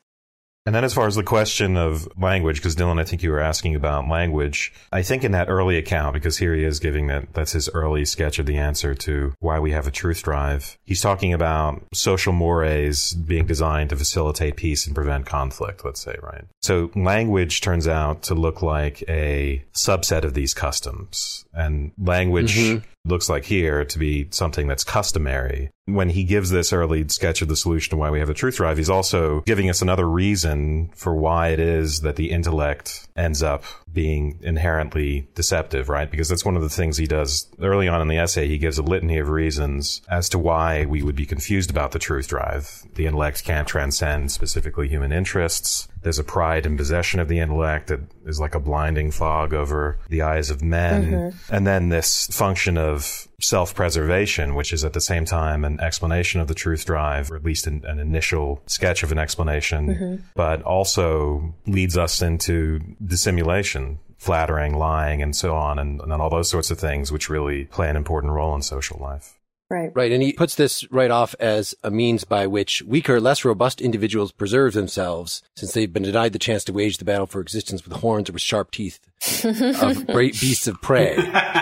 And 0.66 0.74
then, 0.74 0.86
as 0.86 0.94
far 0.94 1.08
as 1.08 1.16
the 1.16 1.24
question 1.24 1.76
of 1.76 2.08
language, 2.18 2.58
because 2.58 2.76
Dylan, 2.76 3.00
I 3.00 3.04
think 3.04 3.22
you 3.22 3.32
were 3.32 3.42
asking 3.42 3.76
about 3.76 4.08
language. 4.08 4.72
I 4.94 5.02
think 5.02 5.26
in 5.26 5.34
that 5.34 5.50
early 5.50 5.78
account, 5.78 6.14
because 6.14 6.38
here 6.38 6.56
he 6.56 6.64
is 6.64 6.80
giving 6.80 7.08
that, 7.08 7.34
that's 7.34 7.52
his 7.52 7.68
early 7.70 8.06
sketch 8.06 8.40
of 8.40 8.46
the 8.46 8.58
answer 8.58 8.96
to 8.96 9.34
why 9.40 9.60
we 9.60 9.72
have 9.72 9.88
a 9.88 9.92
truth 9.92 10.24
drive. 10.24 10.78
He's 10.86 11.02
talking 11.02 11.34
about 11.34 11.84
social 11.94 12.32
mores 12.32 13.14
being 13.14 13.46
designed 13.46 13.90
to 13.90 13.98
facilitate 13.98 14.56
peace 14.56 14.86
and 14.86 14.96
prevent 14.96 15.26
conflict, 15.26 15.84
let's 15.84 16.02
say, 16.02 16.16
right? 16.24 16.46
So 16.62 16.92
language 16.96 17.60
turns 17.60 17.88
out 17.88 18.24
to 18.24 18.36
look 18.36 18.62
like 18.62 19.04
a 19.10 19.66
subset 19.74 20.24
of 20.24 20.34
these 20.34 20.54
customs. 20.54 21.44
And 21.54 21.92
language 21.98 22.56
mm-hmm 22.56 22.90
looks 23.06 23.30
like 23.30 23.46
here 23.46 23.84
to 23.84 24.00
be 24.00 24.28
something 24.32 24.68
that's 24.68 24.84
customary. 24.84 25.70
When 25.86 26.10
he 26.10 26.24
gives 26.24 26.50
this 26.50 26.72
early 26.72 27.08
sketch 27.10 27.42
of 27.42 27.50
the 27.50 27.56
solution 27.56 27.92
to 27.92 27.98
why 27.98 28.10
we 28.10 28.20
have 28.20 28.30
a 28.30 28.34
truth 28.34 28.58
drive, 28.58 28.78
he's 28.78 28.90
also 28.90 29.42
giving 29.42 29.70
us 29.70 29.82
another 29.82 30.10
reason 30.10 30.90
for 30.96 31.14
why 31.14 31.50
it 31.50 31.60
is 31.60 32.02
that 32.02 32.16
the 32.16 32.32
intellect 32.32 33.08
ends 33.16 33.44
up 33.44 33.66
being 33.94 34.40
inherently 34.42 35.28
deceptive, 35.36 35.90
right? 35.90 36.10
Because 36.10 36.30
that's 36.30 36.46
one 36.46 36.56
of 36.56 36.62
the 36.62 36.70
things 36.70 36.98
he 36.98 37.06
does 37.08 37.48
early 37.62 37.88
on 37.88 38.02
in 38.02 38.08
the 38.08 38.18
essay. 38.18 38.48
He 38.48 38.58
gives 38.58 38.78
a 38.78 38.84
litany 38.84 39.18
of 39.18 39.30
reasons 39.30 40.02
as 40.10 40.30
to 40.30 40.40
why 40.40 40.86
we 40.86 41.04
would 41.04 41.16
be 41.16 41.26
confused 41.26 41.70
about 41.70 41.92
the 41.92 42.00
truth 42.00 42.28
drive. 42.28 42.84
The 42.96 43.06
intellect 43.06 43.44
can't 43.44 43.68
transcend 43.68 44.32
specifically 44.32 44.88
human 44.88 45.12
interests. 45.12 45.88
There's 46.02 46.20
a 46.20 46.24
pride 46.24 46.66
and 46.66 46.78
possession 46.78 47.20
of 47.20 47.28
the 47.28 47.40
intellect 47.40 47.88
that 47.88 48.02
is 48.26 48.40
like 48.40 48.56
a 48.56 48.60
blinding 48.60 49.12
fog 49.12 49.54
over 49.54 49.98
the 50.10 50.22
eyes 50.22 50.50
of 50.50 50.62
men. 50.62 51.12
Mm-hmm. 51.12 51.56
And 51.56 51.68
then 51.68 51.90
this 51.90 52.28
function 52.28 52.78
of 52.78 53.28
self-preservation, 53.44 54.56
which 54.56 54.74
is 54.74 54.84
at 54.84 54.94
the 54.94 55.02
same 55.02 55.26
time 55.26 55.66
an 55.66 55.80
explanation 55.80 56.42
of 56.42 56.48
the 56.48 56.54
truth 56.54 56.86
drive, 56.86 57.32
or 57.32 57.36
at 57.36 57.44
least 57.44 57.68
an, 57.68 57.84
an 57.86 58.00
initial 58.00 58.62
sketch 58.66 59.04
of 59.04 59.12
an 59.12 59.18
explanation, 59.18 59.88
mm-hmm. 59.88 60.24
but 60.36 60.62
also 60.64 61.54
leads 61.68 61.98
us 61.98 62.22
into 62.22 62.80
dissimulation, 63.06 64.00
flattering, 64.18 64.76
lying, 64.76 65.22
and 65.22 65.36
so 65.36 65.56
on, 65.56 65.80
and, 65.80 66.02
and 66.02 66.14
all 66.14 66.30
those 66.30 66.50
sorts 66.50 66.72
of 66.72 66.80
things, 66.80 67.12
which 67.12 67.30
really 67.30 67.66
play 67.66 67.90
an 67.90 67.96
important 67.96 68.34
role 68.34 68.56
in 68.56 68.62
social 68.62 68.98
life. 69.00 69.38
Right. 69.70 69.92
Right. 69.96 70.12
And 70.12 70.22
he 70.22 70.34
puts 70.34 70.56
this 70.56 70.90
right 70.92 71.10
off 71.10 71.36
as 71.40 71.74
a 71.84 71.90
means 71.90 72.24
by 72.24 72.48
which 72.48 72.84
weaker, 72.84 73.20
less 73.20 73.44
robust 73.44 73.82
individuals 73.82 74.32
preserve 74.32 74.74
themselves 74.74 75.42
since 75.56 75.74
they've 75.74 75.92
been 75.92 76.04
denied 76.04 76.34
the 76.34 76.40
chance 76.40 76.64
to 76.66 76.74
wage 76.74 76.98
the 76.98 77.06
battle 77.06 77.26
for 77.26 77.42
existence 77.42 77.84
with 77.84 77.98
horns 78.00 78.30
or 78.30 78.34
with 78.34 78.42
sharp 78.42 78.72
teeth 78.72 79.00
of 79.44 80.06
great 80.12 80.40
beasts 80.40 80.68
of 80.68 80.82
prey. 80.82 81.18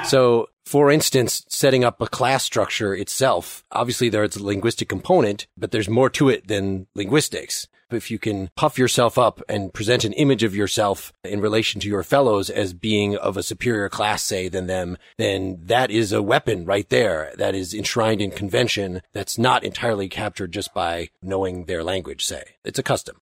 So 0.05 0.49
for 0.65 0.91
instance, 0.91 1.43
setting 1.49 1.83
up 1.83 2.01
a 2.01 2.07
class 2.07 2.43
structure 2.43 2.93
itself, 2.95 3.63
obviously 3.71 4.09
there's 4.09 4.35
a 4.35 4.43
linguistic 4.43 4.89
component, 4.89 5.47
but 5.57 5.71
there's 5.71 5.89
more 5.89 6.09
to 6.11 6.29
it 6.29 6.47
than 6.47 6.87
linguistics. 6.95 7.67
If 7.93 8.11
you 8.11 8.19
can 8.19 8.49
puff 8.55 8.77
yourself 8.77 9.17
up 9.17 9.41
and 9.47 9.73
present 9.73 10.03
an 10.03 10.13
image 10.13 10.43
of 10.43 10.55
yourself 10.55 11.13
in 11.23 11.41
relation 11.41 11.81
to 11.81 11.87
your 11.87 12.03
fellows 12.03 12.49
as 12.49 12.73
being 12.73 13.17
of 13.17 13.37
a 13.37 13.43
superior 13.43 13.89
class, 13.89 14.23
say, 14.23 14.47
than 14.47 14.67
them, 14.67 14.97
then 15.17 15.59
that 15.63 15.91
is 15.91 16.11
a 16.11 16.21
weapon 16.21 16.65
right 16.65 16.87
there 16.89 17.33
that 17.37 17.55
is 17.55 17.73
enshrined 17.73 18.21
in 18.21 18.31
convention 18.31 19.01
that's 19.13 19.37
not 19.37 19.63
entirely 19.63 20.09
captured 20.09 20.51
just 20.51 20.73
by 20.73 21.09
knowing 21.21 21.65
their 21.65 21.83
language, 21.83 22.25
say. 22.25 22.43
It's 22.63 22.79
a 22.79 22.83
custom. 22.83 23.17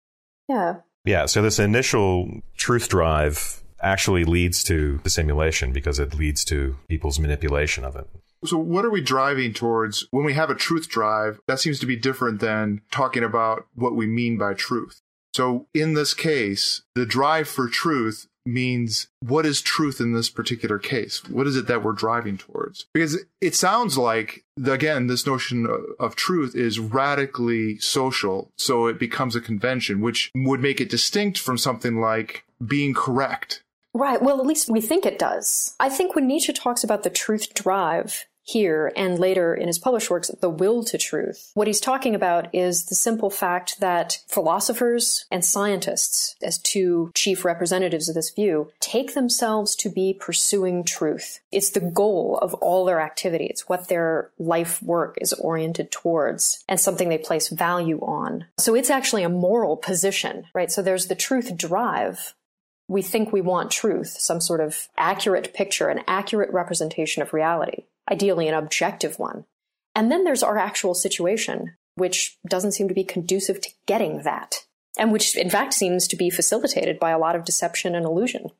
Yeah. 0.48 0.78
Yeah. 1.06 1.26
So 1.26 1.42
this 1.42 1.60
initial 1.60 2.42
truth 2.56 2.90
drive 2.90 3.64
actually 3.82 4.26
leads 4.26 4.64
to 4.64 5.00
dissimulation 5.04 5.72
because 5.72 6.00
it 6.00 6.16
leads 6.16 6.44
to 6.46 6.76
people's 6.90 7.20
manipulation 7.20 7.84
of 7.84 7.96
it. 7.96 8.08
So, 8.46 8.58
what 8.58 8.86
are 8.86 8.89
we 8.89 9.01
driving 9.01 9.53
towards 9.53 10.08
when 10.12 10.25
we 10.25 10.34
have 10.34 10.50
a 10.50 10.56
truth 10.56 10.88
drive? 10.89 11.39
That 11.48 11.60
seems 11.60 11.79
to 11.79 11.86
be 11.86 11.96
different 11.96 12.39
than 12.39 12.82
talking 12.91 13.24
about 13.24 13.67
what 13.75 13.96
we 13.96 14.06
mean 14.08 14.38
by 14.38 14.53
truth. 14.53 15.01
So, 15.34 15.67
in 15.74 15.94
this 15.94 16.13
case, 16.13 16.82
the 16.96 17.06
drive 17.06 17.48
for 17.48 17.67
truth 17.67 18.27
means 18.48 19.08
what 19.20 19.46
is 19.46 19.62
truth 19.62 20.00
in 20.00 20.13
this 20.13 20.29
particular 20.29 20.79
case? 20.79 21.24
What 21.29 21.48
is 21.48 21.56
it 21.56 21.67
that 21.67 21.84
we're 21.84 21.91
driving 21.91 22.38
towards? 22.38 22.86
Because 22.94 23.17
it 23.41 23.56
sounds 23.56 23.98
like, 23.98 24.46
again, 24.65 25.08
this 25.08 25.27
notion 25.27 25.67
of 26.00 26.15
truth 26.15 26.56
is 26.56 26.79
radically 26.79 27.77
social. 27.79 28.50
So 28.58 28.88
it 28.88 28.98
becomes 28.98 29.36
a 29.36 29.41
convention, 29.41 30.01
which 30.01 30.32
would 30.34 30.62
make 30.62 30.79
it 30.79 30.89
distinct 30.89 31.38
from 31.38 31.58
something 31.58 32.00
like 32.00 32.46
being 32.65 32.94
correct 32.94 33.63
Right. 33.98 34.22
Well, 34.22 34.39
at 34.39 34.46
least 34.46 34.70
we 34.70 34.80
think 34.80 35.08
it 35.08 35.18
does. 35.18 35.75
I 35.80 35.89
think 35.89 36.13
when 36.13 36.27
Nietzsche 36.27 36.54
talks 36.54 36.84
about 36.84 37.01
the 37.01 37.10
truth 37.10 37.56
drive 37.56 38.27
here 38.44 38.94
and 38.96 39.20
later 39.20 39.54
in 39.54 39.68
his 39.68 39.80
published 39.80 40.10
works, 40.10 40.32
the 40.39 40.50
will 40.50 40.84
to 40.84 40.98
truth, 40.98 41.51
what 41.54 41.68
he's 41.68 41.82
talking 41.82 42.16
about 42.16 42.54
is 42.54 42.86
the 42.86 42.96
simple 42.96 43.30
fact 43.30 43.80
that 43.80 44.20
philosophers 44.27 45.25
and 45.30 45.44
scientists, 45.44 46.36
as 46.42 46.58
two 46.60 47.12
chief 47.13 47.44
representatives 47.44 48.08
of 48.08 48.16
this 48.16 48.30
view, 48.30 48.72
take 48.80 49.16
themselves 49.16 49.75
to 49.75 49.89
be 49.89 50.13
pursuing 50.13 50.84
truth. 50.84 51.39
It's 51.51 51.72
the 51.72 51.82
goal 51.82 52.39
of 52.42 52.54
all 52.56 52.86
their 52.86 53.01
activity. 53.01 53.48
It's 53.48 53.68
what 53.68 53.89
their 53.89 54.30
life 54.39 54.82
work 54.82 55.18
is 55.20 55.34
oriented 55.34 55.92
towards 55.92 56.63
and 56.70 56.80
something 56.80 57.10
they 57.10 57.18
place 57.18 57.50
value 57.50 58.00
on. 58.00 58.46
So 58.58 58.75
it's 58.75 58.89
actually 58.89 59.24
a 59.24 59.30
moral 59.30 59.75
position, 59.75 60.46
right? 60.54 60.72
So 60.72 60.82
there's 60.82 61.08
the 61.08 61.16
truth 61.16 61.58
drive, 61.58 62.34
we 62.88 63.01
think 63.01 63.32
we 63.32 63.41
want 63.41 63.72
truth, 63.72 64.15
some 64.20 64.39
sort 64.39 64.62
of 64.62 64.88
accurate 64.98 65.53
picture, 65.53 65.89
an 65.89 66.03
accurate 66.08 66.51
representation 66.51 67.22
of 67.22 67.34
reality, 67.34 67.84
ideally 68.10 68.48
an 68.48 68.53
objective 68.53 69.20
one. 69.20 69.46
And 69.96 70.12
then 70.12 70.24
there's 70.24 70.44
our 70.44 70.58
actual 70.58 70.94
situation, 70.94 71.75
which 71.96 72.38
doesn't 72.48 72.74
seem 72.74 72.88
to 72.88 72.94
be 72.94 73.03
conducive 73.03 73.60
to 73.62 73.70
getting 73.88 74.22
that, 74.24 74.65
and 74.98 75.12
which 75.12 75.36
in 75.36 75.50
fact 75.50 75.74
seems 75.74 76.08
to 76.08 76.15
be 76.15 76.29
facilitated 76.29 77.00
by 77.00 77.12
a 77.12 77.20
lot 77.20 77.36
of 77.36 77.46
deception 77.46 77.96
and 77.96 78.06
illusion. 78.06 78.51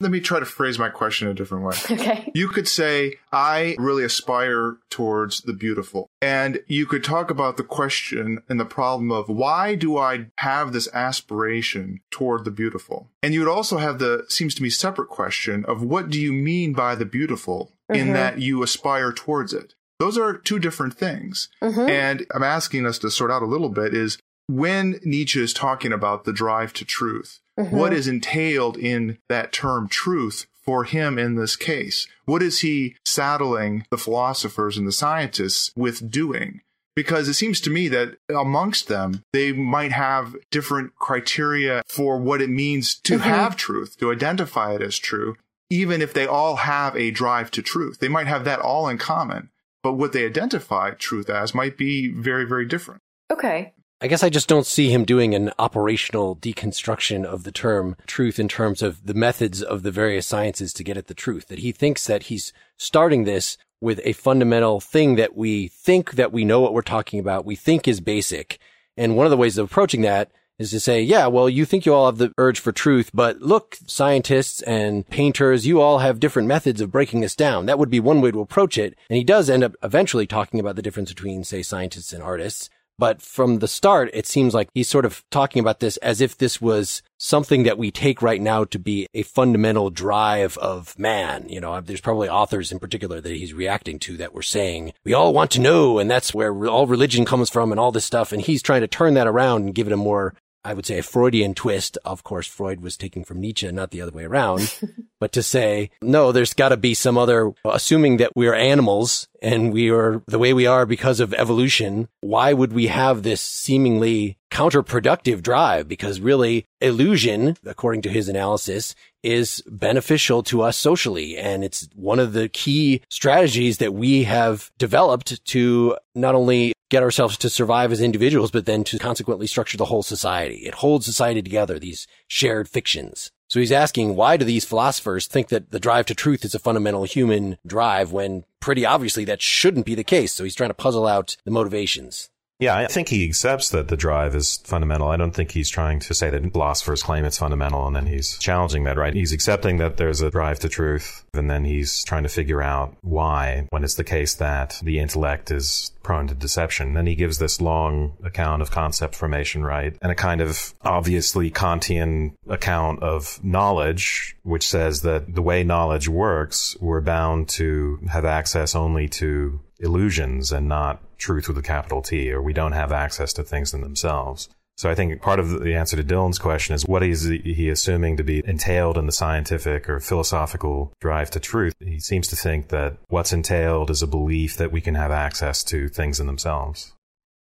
Let 0.00 0.12
me 0.12 0.20
try 0.20 0.38
to 0.38 0.46
phrase 0.46 0.78
my 0.78 0.90
question 0.90 1.26
a 1.26 1.34
different 1.34 1.64
way. 1.64 1.74
Okay. 1.98 2.30
You 2.34 2.48
could 2.48 2.68
say, 2.68 3.14
I 3.32 3.74
really 3.78 4.04
aspire 4.04 4.76
towards 4.90 5.40
the 5.40 5.52
beautiful. 5.52 6.08
And 6.22 6.60
you 6.68 6.86
could 6.86 7.02
talk 7.02 7.30
about 7.30 7.56
the 7.56 7.64
question 7.64 8.42
and 8.48 8.60
the 8.60 8.64
problem 8.64 9.10
of 9.10 9.28
why 9.28 9.74
do 9.74 9.96
I 9.96 10.26
have 10.38 10.72
this 10.72 10.88
aspiration 10.94 12.00
toward 12.10 12.44
the 12.44 12.50
beautiful? 12.52 13.08
And 13.22 13.34
you 13.34 13.40
would 13.40 13.48
also 13.48 13.78
have 13.78 13.98
the, 13.98 14.24
seems 14.28 14.54
to 14.56 14.62
me, 14.62 14.70
separate 14.70 15.08
question 15.08 15.64
of 15.64 15.82
what 15.82 16.10
do 16.10 16.20
you 16.20 16.32
mean 16.32 16.72
by 16.72 16.94
the 16.94 17.04
beautiful 17.04 17.72
mm-hmm. 17.90 18.00
in 18.00 18.12
that 18.12 18.38
you 18.38 18.62
aspire 18.62 19.12
towards 19.12 19.52
it? 19.52 19.74
Those 19.98 20.16
are 20.16 20.36
two 20.36 20.60
different 20.60 20.94
things. 20.94 21.48
Mm-hmm. 21.60 21.88
And 21.88 22.26
I'm 22.32 22.44
asking 22.44 22.86
us 22.86 22.98
to 23.00 23.10
sort 23.10 23.32
out 23.32 23.42
a 23.42 23.46
little 23.46 23.70
bit 23.70 23.94
is 23.94 24.18
when 24.48 24.98
Nietzsche 25.02 25.42
is 25.42 25.52
talking 25.52 25.92
about 25.92 26.24
the 26.24 26.32
drive 26.32 26.72
to 26.74 26.84
truth, 26.84 27.40
mm-hmm. 27.58 27.76
what 27.76 27.92
is 27.92 28.08
entailed 28.08 28.76
in 28.76 29.18
that 29.28 29.52
term 29.52 29.88
truth 29.88 30.46
for 30.62 30.84
him 30.84 31.18
in 31.18 31.34
this 31.34 31.56
case? 31.56 32.06
What 32.24 32.42
is 32.42 32.60
he 32.60 32.96
saddling 33.04 33.86
the 33.90 33.98
philosophers 33.98 34.76
and 34.76 34.86
the 34.86 34.92
scientists 34.92 35.72
with 35.74 36.10
doing? 36.10 36.60
Because 36.94 37.28
it 37.28 37.34
seems 37.34 37.60
to 37.60 37.70
me 37.70 37.88
that 37.88 38.18
amongst 38.28 38.88
them, 38.88 39.22
they 39.32 39.52
might 39.52 39.92
have 39.92 40.34
different 40.50 40.96
criteria 40.96 41.82
for 41.86 42.18
what 42.18 42.42
it 42.42 42.50
means 42.50 42.96
to 43.00 43.14
mm-hmm. 43.14 43.22
have 43.22 43.56
truth, 43.56 43.96
to 43.98 44.10
identify 44.10 44.74
it 44.74 44.82
as 44.82 44.98
true, 44.98 45.36
even 45.70 46.02
if 46.02 46.12
they 46.12 46.26
all 46.26 46.56
have 46.56 46.96
a 46.96 47.10
drive 47.10 47.50
to 47.52 47.62
truth. 47.62 48.00
They 48.00 48.08
might 48.08 48.26
have 48.26 48.44
that 48.44 48.58
all 48.58 48.88
in 48.88 48.98
common, 48.98 49.50
but 49.82 49.92
what 49.92 50.12
they 50.12 50.26
identify 50.26 50.90
truth 50.90 51.30
as 51.30 51.54
might 51.54 51.78
be 51.78 52.10
very, 52.10 52.44
very 52.44 52.66
different. 52.66 53.00
Okay. 53.30 53.74
I 54.00 54.06
guess 54.06 54.22
I 54.22 54.28
just 54.28 54.48
don't 54.48 54.66
see 54.66 54.90
him 54.90 55.04
doing 55.04 55.34
an 55.34 55.50
operational 55.58 56.36
deconstruction 56.36 57.24
of 57.24 57.42
the 57.42 57.50
term 57.50 57.96
truth 58.06 58.38
in 58.38 58.46
terms 58.46 58.80
of 58.80 59.04
the 59.04 59.14
methods 59.14 59.60
of 59.60 59.82
the 59.82 59.90
various 59.90 60.24
sciences 60.24 60.72
to 60.74 60.84
get 60.84 60.96
at 60.96 61.08
the 61.08 61.14
truth. 61.14 61.48
That 61.48 61.58
he 61.58 61.72
thinks 61.72 62.06
that 62.06 62.24
he's 62.24 62.52
starting 62.76 63.24
this 63.24 63.58
with 63.80 64.00
a 64.04 64.12
fundamental 64.12 64.78
thing 64.78 65.16
that 65.16 65.36
we 65.36 65.66
think 65.66 66.12
that 66.12 66.32
we 66.32 66.44
know 66.44 66.60
what 66.60 66.74
we're 66.74 66.82
talking 66.82 67.18
about, 67.18 67.44
we 67.44 67.56
think 67.56 67.88
is 67.88 68.00
basic. 68.00 68.60
And 68.96 69.16
one 69.16 69.26
of 69.26 69.30
the 69.30 69.36
ways 69.36 69.58
of 69.58 69.66
approaching 69.66 70.02
that 70.02 70.30
is 70.60 70.70
to 70.70 70.78
say, 70.78 71.02
yeah, 71.02 71.26
well, 71.26 71.48
you 71.48 71.64
think 71.64 71.84
you 71.84 71.92
all 71.92 72.06
have 72.06 72.18
the 72.18 72.32
urge 72.38 72.60
for 72.60 72.70
truth, 72.70 73.10
but 73.12 73.40
look, 73.40 73.78
scientists 73.86 74.62
and 74.62 75.08
painters, 75.08 75.66
you 75.66 75.80
all 75.80 75.98
have 75.98 76.20
different 76.20 76.46
methods 76.46 76.80
of 76.80 76.92
breaking 76.92 77.20
this 77.20 77.34
down. 77.34 77.66
That 77.66 77.80
would 77.80 77.90
be 77.90 78.00
one 78.00 78.20
way 78.20 78.30
to 78.30 78.40
approach 78.40 78.78
it. 78.78 78.96
And 79.10 79.16
he 79.16 79.24
does 79.24 79.50
end 79.50 79.64
up 79.64 79.74
eventually 79.82 80.26
talking 80.26 80.60
about 80.60 80.76
the 80.76 80.82
difference 80.82 81.12
between, 81.12 81.42
say, 81.42 81.62
scientists 81.62 82.12
and 82.12 82.22
artists. 82.22 82.70
But 82.98 83.22
from 83.22 83.60
the 83.60 83.68
start, 83.68 84.10
it 84.12 84.26
seems 84.26 84.54
like 84.54 84.68
he's 84.74 84.88
sort 84.88 85.04
of 85.04 85.24
talking 85.30 85.60
about 85.60 85.78
this 85.78 85.96
as 85.98 86.20
if 86.20 86.36
this 86.36 86.60
was 86.60 87.00
something 87.16 87.62
that 87.62 87.78
we 87.78 87.90
take 87.90 88.22
right 88.22 88.40
now 88.40 88.64
to 88.64 88.78
be 88.78 89.06
a 89.14 89.22
fundamental 89.22 89.90
drive 89.90 90.58
of 90.58 90.98
man. 90.98 91.48
You 91.48 91.60
know, 91.60 91.80
there's 91.80 92.00
probably 92.00 92.28
authors 92.28 92.72
in 92.72 92.80
particular 92.80 93.20
that 93.20 93.32
he's 93.32 93.54
reacting 93.54 94.00
to 94.00 94.16
that 94.16 94.34
were 94.34 94.42
saying, 94.42 94.94
we 95.04 95.14
all 95.14 95.32
want 95.32 95.52
to 95.52 95.60
know. 95.60 95.98
And 95.98 96.10
that's 96.10 96.34
where 96.34 96.66
all 96.66 96.86
religion 96.88 97.24
comes 97.24 97.50
from 97.50 97.70
and 97.70 97.78
all 97.78 97.92
this 97.92 98.04
stuff. 98.04 98.32
And 98.32 98.42
he's 98.42 98.62
trying 98.62 98.80
to 98.80 98.88
turn 98.88 99.14
that 99.14 99.28
around 99.28 99.64
and 99.64 99.74
give 99.74 99.86
it 99.86 99.92
a 99.92 99.96
more 99.96 100.34
I 100.68 100.74
would 100.74 100.84
say 100.84 100.98
a 100.98 101.02
Freudian 101.02 101.54
twist. 101.54 101.96
Of 102.04 102.24
course, 102.24 102.46
Freud 102.46 102.82
was 102.82 102.98
taking 102.98 103.24
from 103.24 103.40
Nietzsche, 103.40 103.72
not 103.72 103.90
the 103.90 104.02
other 104.02 104.12
way 104.12 104.24
around. 104.24 104.78
but 105.18 105.32
to 105.32 105.42
say, 105.42 105.88
no, 106.02 106.30
there's 106.30 106.52
got 106.52 106.68
to 106.68 106.76
be 106.76 106.92
some 106.92 107.16
other, 107.16 107.54
assuming 107.64 108.18
that 108.18 108.36
we 108.36 108.46
are 108.48 108.54
animals 108.54 109.28
and 109.40 109.72
we 109.72 109.88
are 109.90 110.22
the 110.26 110.38
way 110.38 110.52
we 110.52 110.66
are 110.66 110.84
because 110.84 111.20
of 111.20 111.32
evolution. 111.32 112.08
Why 112.20 112.52
would 112.52 112.74
we 112.74 112.88
have 112.88 113.22
this 113.22 113.40
seemingly 113.40 114.36
counterproductive 114.50 115.42
drive? 115.42 115.88
Because 115.88 116.20
really 116.20 116.66
illusion, 116.82 117.56
according 117.64 118.02
to 118.02 118.10
his 118.10 118.28
analysis, 118.28 118.94
is 119.28 119.62
beneficial 119.66 120.42
to 120.44 120.62
us 120.62 120.76
socially. 120.76 121.36
And 121.36 121.62
it's 121.62 121.88
one 121.94 122.18
of 122.18 122.32
the 122.32 122.48
key 122.48 123.02
strategies 123.10 123.78
that 123.78 123.92
we 123.92 124.24
have 124.24 124.70
developed 124.78 125.44
to 125.46 125.96
not 126.14 126.34
only 126.34 126.72
get 126.90 127.02
ourselves 127.02 127.36
to 127.36 127.50
survive 127.50 127.92
as 127.92 128.00
individuals, 128.00 128.50
but 128.50 128.64
then 128.64 128.82
to 128.84 128.98
consequently 128.98 129.46
structure 129.46 129.76
the 129.76 129.84
whole 129.84 130.02
society. 130.02 130.66
It 130.66 130.76
holds 130.76 131.04
society 131.04 131.42
together, 131.42 131.78
these 131.78 132.06
shared 132.26 132.68
fictions. 132.68 133.30
So 133.48 133.60
he's 133.60 133.72
asking, 133.72 134.16
why 134.16 134.36
do 134.36 134.44
these 134.44 134.64
philosophers 134.64 135.26
think 135.26 135.48
that 135.48 135.70
the 135.70 135.80
drive 135.80 136.06
to 136.06 136.14
truth 136.14 136.44
is 136.44 136.54
a 136.54 136.58
fundamental 136.58 137.04
human 137.04 137.58
drive 137.66 138.12
when 138.12 138.44
pretty 138.60 138.86
obviously 138.86 139.24
that 139.26 139.42
shouldn't 139.42 139.86
be 139.86 139.94
the 139.94 140.04
case? 140.04 140.34
So 140.34 140.44
he's 140.44 140.54
trying 140.54 140.70
to 140.70 140.74
puzzle 140.74 141.06
out 141.06 141.36
the 141.44 141.50
motivations. 141.50 142.30
Yeah, 142.60 142.76
I 142.76 142.86
think 142.88 143.08
he 143.08 143.24
accepts 143.24 143.70
that 143.70 143.86
the 143.86 143.96
drive 143.96 144.34
is 144.34 144.56
fundamental. 144.64 145.08
I 145.08 145.16
don't 145.16 145.30
think 145.30 145.52
he's 145.52 145.70
trying 145.70 146.00
to 146.00 146.14
say 146.14 146.28
that 146.30 146.52
philosophers 146.52 147.04
claim 147.04 147.24
it's 147.24 147.38
fundamental 147.38 147.86
and 147.86 147.94
then 147.94 148.06
he's 148.06 148.36
challenging 148.38 148.82
that, 148.84 148.96
right? 148.96 149.14
He's 149.14 149.32
accepting 149.32 149.76
that 149.76 149.96
there's 149.96 150.22
a 150.22 150.30
drive 150.30 150.58
to 150.60 150.68
truth 150.68 151.24
and 151.34 151.48
then 151.48 151.64
he's 151.64 152.02
trying 152.02 152.24
to 152.24 152.28
figure 152.28 152.60
out 152.60 152.96
why 153.02 153.68
when 153.70 153.84
it's 153.84 153.94
the 153.94 154.02
case 154.02 154.34
that 154.34 154.80
the 154.82 154.98
intellect 154.98 155.52
is 155.52 155.92
prone 156.02 156.26
to 156.26 156.34
deception. 156.34 156.94
Then 156.94 157.06
he 157.06 157.14
gives 157.14 157.38
this 157.38 157.60
long 157.60 158.16
account 158.24 158.60
of 158.60 158.72
concept 158.72 159.14
formation, 159.14 159.62
right? 159.62 159.96
And 160.02 160.10
a 160.10 160.16
kind 160.16 160.40
of 160.40 160.74
obviously 160.82 161.52
Kantian 161.52 162.34
account 162.48 163.04
of 163.04 163.38
knowledge, 163.44 164.36
which 164.42 164.66
says 164.66 165.02
that 165.02 165.32
the 165.32 165.42
way 165.42 165.62
knowledge 165.62 166.08
works, 166.08 166.76
we're 166.80 167.02
bound 167.02 167.48
to 167.50 168.00
have 168.10 168.24
access 168.24 168.74
only 168.74 169.06
to 169.10 169.60
illusions 169.80 170.52
and 170.52 170.68
not 170.68 171.00
truth 171.18 171.48
with 171.48 171.58
a 171.58 171.62
capital 171.62 172.02
T, 172.02 172.32
or 172.32 172.42
we 172.42 172.52
don't 172.52 172.72
have 172.72 172.92
access 172.92 173.32
to 173.34 173.42
things 173.42 173.74
in 173.74 173.80
themselves. 173.80 174.48
So 174.76 174.88
I 174.88 174.94
think 174.94 175.20
part 175.20 175.40
of 175.40 175.60
the 175.60 175.74
answer 175.74 175.96
to 175.96 176.04
Dylan's 176.04 176.38
question 176.38 176.72
is 176.72 176.86
what 176.86 177.02
is 177.02 177.24
he 177.24 177.68
assuming 177.68 178.16
to 178.16 178.22
be 178.22 178.42
entailed 178.46 178.96
in 178.96 179.06
the 179.06 179.12
scientific 179.12 179.88
or 179.88 179.98
philosophical 179.98 180.92
drive 181.00 181.32
to 181.32 181.40
truth? 181.40 181.74
He 181.80 181.98
seems 181.98 182.28
to 182.28 182.36
think 182.36 182.68
that 182.68 182.96
what's 183.08 183.32
entailed 183.32 183.90
is 183.90 184.02
a 184.02 184.06
belief 184.06 184.56
that 184.56 184.70
we 184.70 184.80
can 184.80 184.94
have 184.94 185.10
access 185.10 185.64
to 185.64 185.88
things 185.88 186.20
in 186.20 186.28
themselves. 186.28 186.92